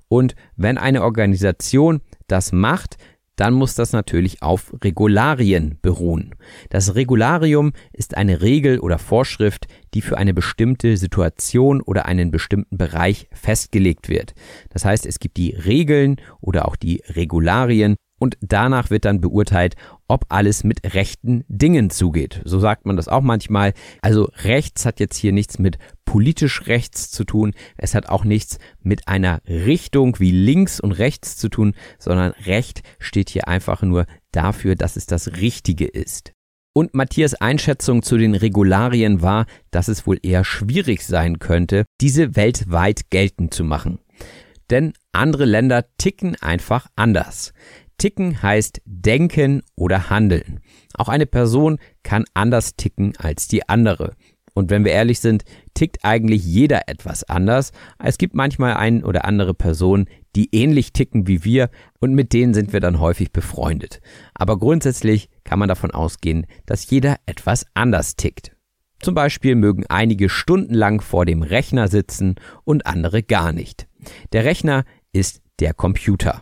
[0.07, 2.01] Und wenn eine Organisation
[2.31, 2.97] das macht,
[3.35, 6.35] dann muss das natürlich auf Regularien beruhen.
[6.69, 12.77] Das Regularium ist eine Regel oder Vorschrift, die für eine bestimmte Situation oder einen bestimmten
[12.77, 14.33] Bereich festgelegt wird.
[14.69, 19.75] Das heißt, es gibt die Regeln oder auch die Regularien und danach wird dann beurteilt,
[20.07, 22.39] ob alles mit rechten Dingen zugeht.
[22.45, 23.73] So sagt man das auch manchmal.
[24.03, 27.55] Also rechts hat jetzt hier nichts mit politisch rechts zu tun.
[27.77, 32.83] Es hat auch nichts mit einer Richtung wie links und rechts zu tun, sondern Recht
[32.99, 36.31] steht hier einfach nur dafür, dass es das Richtige ist.
[36.73, 42.35] Und Matthias Einschätzung zu den Regularien war, dass es wohl eher schwierig sein könnte, diese
[42.35, 43.97] weltweit geltend zu machen.
[44.69, 47.51] Denn andere Länder ticken einfach anders.
[48.01, 50.59] Ticken heißt denken oder handeln.
[50.95, 54.15] Auch eine Person kann anders ticken als die andere.
[54.55, 55.43] Und wenn wir ehrlich sind,
[55.75, 57.73] tickt eigentlich jeder etwas anders.
[58.03, 62.55] Es gibt manchmal ein oder andere Personen, die ähnlich ticken wie wir und mit denen
[62.55, 64.01] sind wir dann häufig befreundet.
[64.33, 68.57] Aber grundsätzlich kann man davon ausgehen, dass jeder etwas anders tickt.
[68.99, 72.33] Zum Beispiel mögen einige stundenlang vor dem Rechner sitzen
[72.63, 73.87] und andere gar nicht.
[74.33, 76.41] Der Rechner ist der Computer.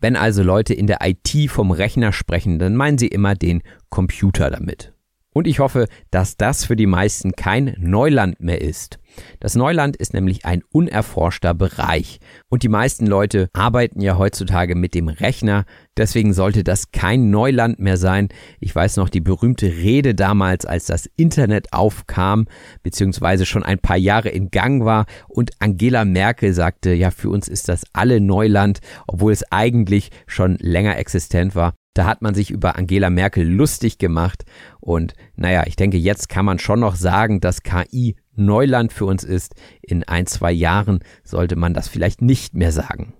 [0.00, 4.50] Wenn also Leute in der IT vom Rechner sprechen, dann meinen sie immer den Computer
[4.50, 4.92] damit.
[5.32, 8.98] Und ich hoffe, dass das für die meisten kein Neuland mehr ist.
[9.40, 12.20] Das Neuland ist nämlich ein unerforschter Bereich.
[12.48, 15.64] Und die meisten Leute arbeiten ja heutzutage mit dem Rechner.
[15.96, 18.28] Deswegen sollte das kein Neuland mehr sein.
[18.60, 22.46] Ich weiß noch die berühmte Rede damals, als das Internet aufkam,
[22.82, 25.06] beziehungsweise schon ein paar Jahre in Gang war.
[25.26, 30.56] Und Angela Merkel sagte, ja, für uns ist das alle Neuland, obwohl es eigentlich schon
[30.60, 31.74] länger existent war.
[31.98, 34.44] Da hat man sich über Angela Merkel lustig gemacht.
[34.78, 39.24] Und naja, ich denke, jetzt kann man schon noch sagen, dass KI Neuland für uns
[39.24, 39.54] ist.
[39.82, 43.14] In ein, zwei Jahren sollte man das vielleicht nicht mehr sagen.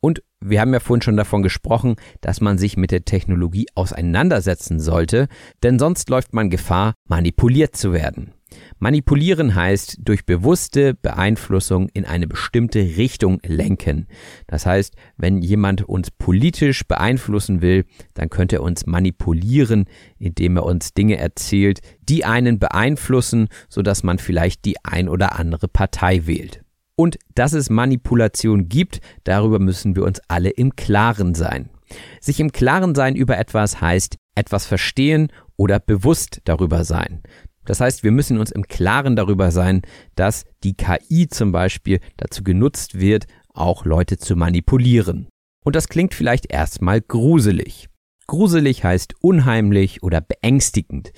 [0.00, 4.80] Und wir haben ja vorhin schon davon gesprochen, dass man sich mit der Technologie auseinandersetzen
[4.80, 5.28] sollte,
[5.62, 8.32] denn sonst läuft man Gefahr, manipuliert zu werden.
[8.82, 14.06] Manipulieren heißt durch bewusste Beeinflussung in eine bestimmte Richtung lenken.
[14.46, 19.84] Das heißt, wenn jemand uns politisch beeinflussen will, dann könnte er uns manipulieren,
[20.18, 25.68] indem er uns Dinge erzählt, die einen beeinflussen, sodass man vielleicht die ein oder andere
[25.68, 26.64] Partei wählt.
[26.96, 31.68] Und dass es Manipulation gibt, darüber müssen wir uns alle im Klaren sein.
[32.20, 37.22] Sich im Klaren sein über etwas heißt etwas verstehen oder bewusst darüber sein.
[37.70, 39.82] Das heißt, wir müssen uns im Klaren darüber sein,
[40.16, 45.28] dass die KI zum Beispiel dazu genutzt wird, auch Leute zu manipulieren.
[45.64, 47.86] Und das klingt vielleicht erstmal gruselig.
[48.26, 51.12] Gruselig heißt unheimlich oder beängstigend.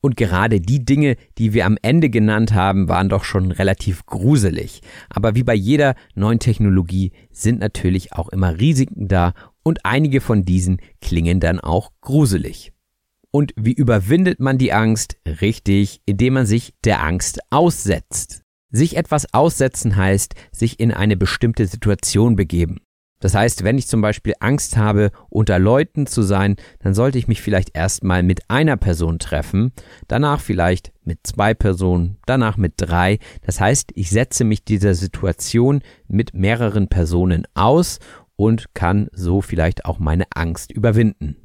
[0.00, 4.80] Und gerade die Dinge, die wir am Ende genannt haben, waren doch schon relativ gruselig.
[5.08, 10.44] Aber wie bei jeder neuen Technologie sind natürlich auch immer Risiken da und einige von
[10.44, 12.72] diesen klingen dann auch gruselig.
[13.32, 15.16] Und wie überwindet man die Angst?
[15.26, 18.42] Richtig, indem man sich der Angst aussetzt.
[18.70, 22.80] Sich etwas aussetzen heißt, sich in eine bestimmte Situation begeben.
[23.20, 27.28] Das heißt, wenn ich zum Beispiel Angst habe, unter Leuten zu sein, dann sollte ich
[27.28, 29.72] mich vielleicht erstmal mit einer Person treffen,
[30.08, 33.18] danach vielleicht mit zwei Personen, danach mit drei.
[33.42, 37.98] Das heißt, ich setze mich dieser Situation mit mehreren Personen aus
[38.36, 41.41] und kann so vielleicht auch meine Angst überwinden.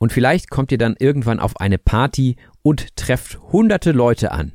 [0.00, 4.52] Und vielleicht kommt ihr dann irgendwann auf eine Party und trefft hunderte Leute an.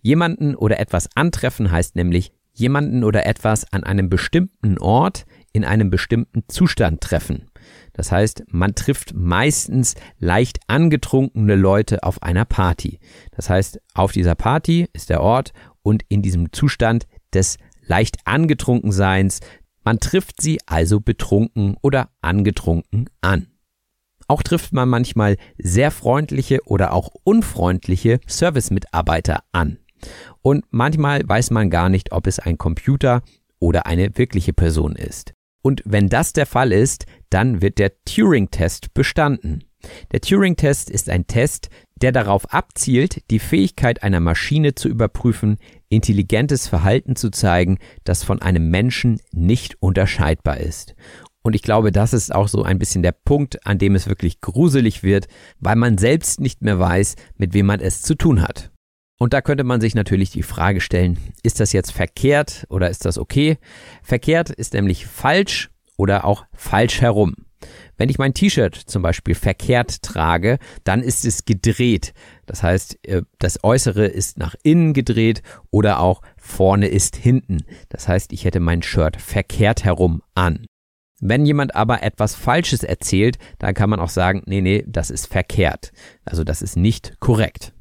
[0.00, 5.90] Jemanden oder etwas antreffen heißt nämlich jemanden oder etwas an einem bestimmten Ort in einem
[5.90, 7.50] bestimmten Zustand treffen.
[7.94, 13.00] Das heißt, man trifft meistens leicht angetrunkene Leute auf einer Party.
[13.32, 18.92] Das heißt, auf dieser Party ist der Ort und in diesem Zustand des leicht angetrunken
[18.92, 19.40] Seins,
[19.82, 23.48] man trifft sie also betrunken oder angetrunken an.
[24.28, 29.78] Auch trifft man manchmal sehr freundliche oder auch unfreundliche Service-Mitarbeiter an.
[30.42, 33.22] Und manchmal weiß man gar nicht, ob es ein Computer
[33.58, 35.32] oder eine wirkliche Person ist.
[35.62, 39.64] Und wenn das der Fall ist, dann wird der Turing-Test bestanden.
[40.12, 45.58] Der Turing-Test ist ein Test, der darauf abzielt, die Fähigkeit einer Maschine zu überprüfen,
[45.88, 50.94] intelligentes Verhalten zu zeigen, das von einem Menschen nicht unterscheidbar ist.
[51.46, 54.40] Und ich glaube, das ist auch so ein bisschen der Punkt, an dem es wirklich
[54.40, 55.28] gruselig wird,
[55.60, 58.72] weil man selbst nicht mehr weiß, mit wem man es zu tun hat.
[59.16, 63.04] Und da könnte man sich natürlich die Frage stellen, ist das jetzt verkehrt oder ist
[63.04, 63.58] das okay?
[64.02, 67.36] Verkehrt ist nämlich falsch oder auch falsch herum.
[67.96, 72.12] Wenn ich mein T-Shirt zum Beispiel verkehrt trage, dann ist es gedreht.
[72.46, 77.58] Das heißt, äh, das Äußere ist nach innen gedreht oder auch vorne ist hinten.
[77.88, 80.66] Das heißt, ich hätte mein Shirt verkehrt herum an.
[81.20, 85.26] Wenn jemand aber etwas Falsches erzählt, dann kann man auch sagen, nee, nee, das ist
[85.26, 85.92] verkehrt.
[86.24, 87.72] Also das ist nicht korrekt.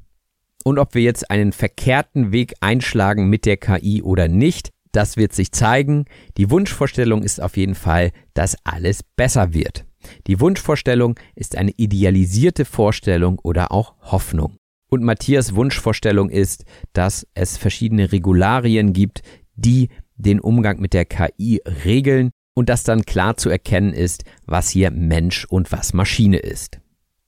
[0.63, 5.33] Und ob wir jetzt einen verkehrten Weg einschlagen mit der KI oder nicht, das wird
[5.33, 6.05] sich zeigen.
[6.37, 9.85] Die Wunschvorstellung ist auf jeden Fall, dass alles besser wird.
[10.27, 14.57] Die Wunschvorstellung ist eine idealisierte Vorstellung oder auch Hoffnung.
[14.89, 16.63] Und Matthias Wunschvorstellung ist,
[16.93, 19.23] dass es verschiedene Regularien gibt,
[19.55, 24.69] die den Umgang mit der KI regeln und dass dann klar zu erkennen ist, was
[24.69, 26.79] hier Mensch und was Maschine ist.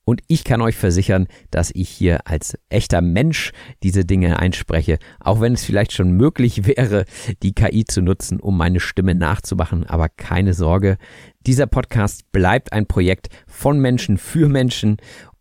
[0.08, 3.52] Und ich kann euch versichern, dass ich hier als echter Mensch
[3.82, 7.04] diese Dinge einspreche, auch wenn es vielleicht schon möglich wäre,
[7.42, 9.84] die KI zu nutzen, um meine Stimme nachzumachen.
[9.84, 10.96] Aber keine Sorge,
[11.46, 14.96] dieser Podcast bleibt ein Projekt von Menschen für Menschen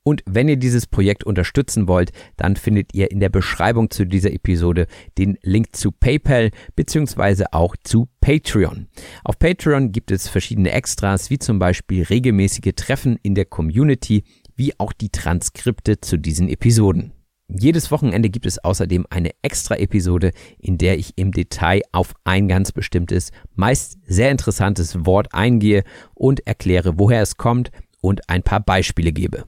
[0.07, 4.31] und wenn ihr dieses Projekt unterstützen wollt, dann findet ihr in der Beschreibung zu dieser
[4.31, 4.87] Episode
[5.17, 8.87] den Link zu PayPal beziehungsweise auch zu Patreon.
[9.25, 14.23] Auf Patreon gibt es verschiedene Extras, wie zum Beispiel regelmäßige Treffen in der Community,
[14.55, 17.11] wie auch die Transkripte zu diesen Episoden.
[17.49, 22.47] Jedes Wochenende gibt es außerdem eine extra Episode, in der ich im Detail auf ein
[22.47, 25.83] ganz bestimmtes, meist sehr interessantes Wort eingehe
[26.13, 29.43] und erkläre, woher es kommt und ein paar Beispiele gebe.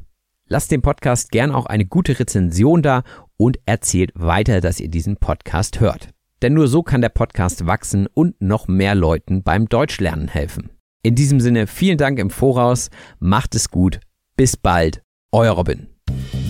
[0.51, 3.03] Lasst dem Podcast gern auch eine gute Rezension da
[3.37, 6.09] und erzählt weiter, dass ihr diesen Podcast hört.
[6.41, 10.71] Denn nur so kann der Podcast wachsen und noch mehr Leuten beim Deutschlernen helfen.
[11.03, 12.89] In diesem Sinne vielen Dank im Voraus,
[13.19, 13.99] macht es gut,
[14.37, 15.87] bis bald, euer Robin.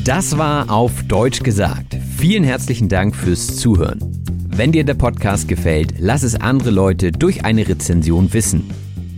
[0.06, 1.98] Das war auf Deutsch gesagt.
[2.18, 4.00] Vielen herzlichen Dank fürs Zuhören.
[4.48, 8.70] Wenn dir der Podcast gefällt, lass es andere Leute durch eine Rezension wissen.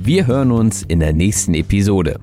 [0.01, 2.19] Wir hören uns in der nächsten Episode.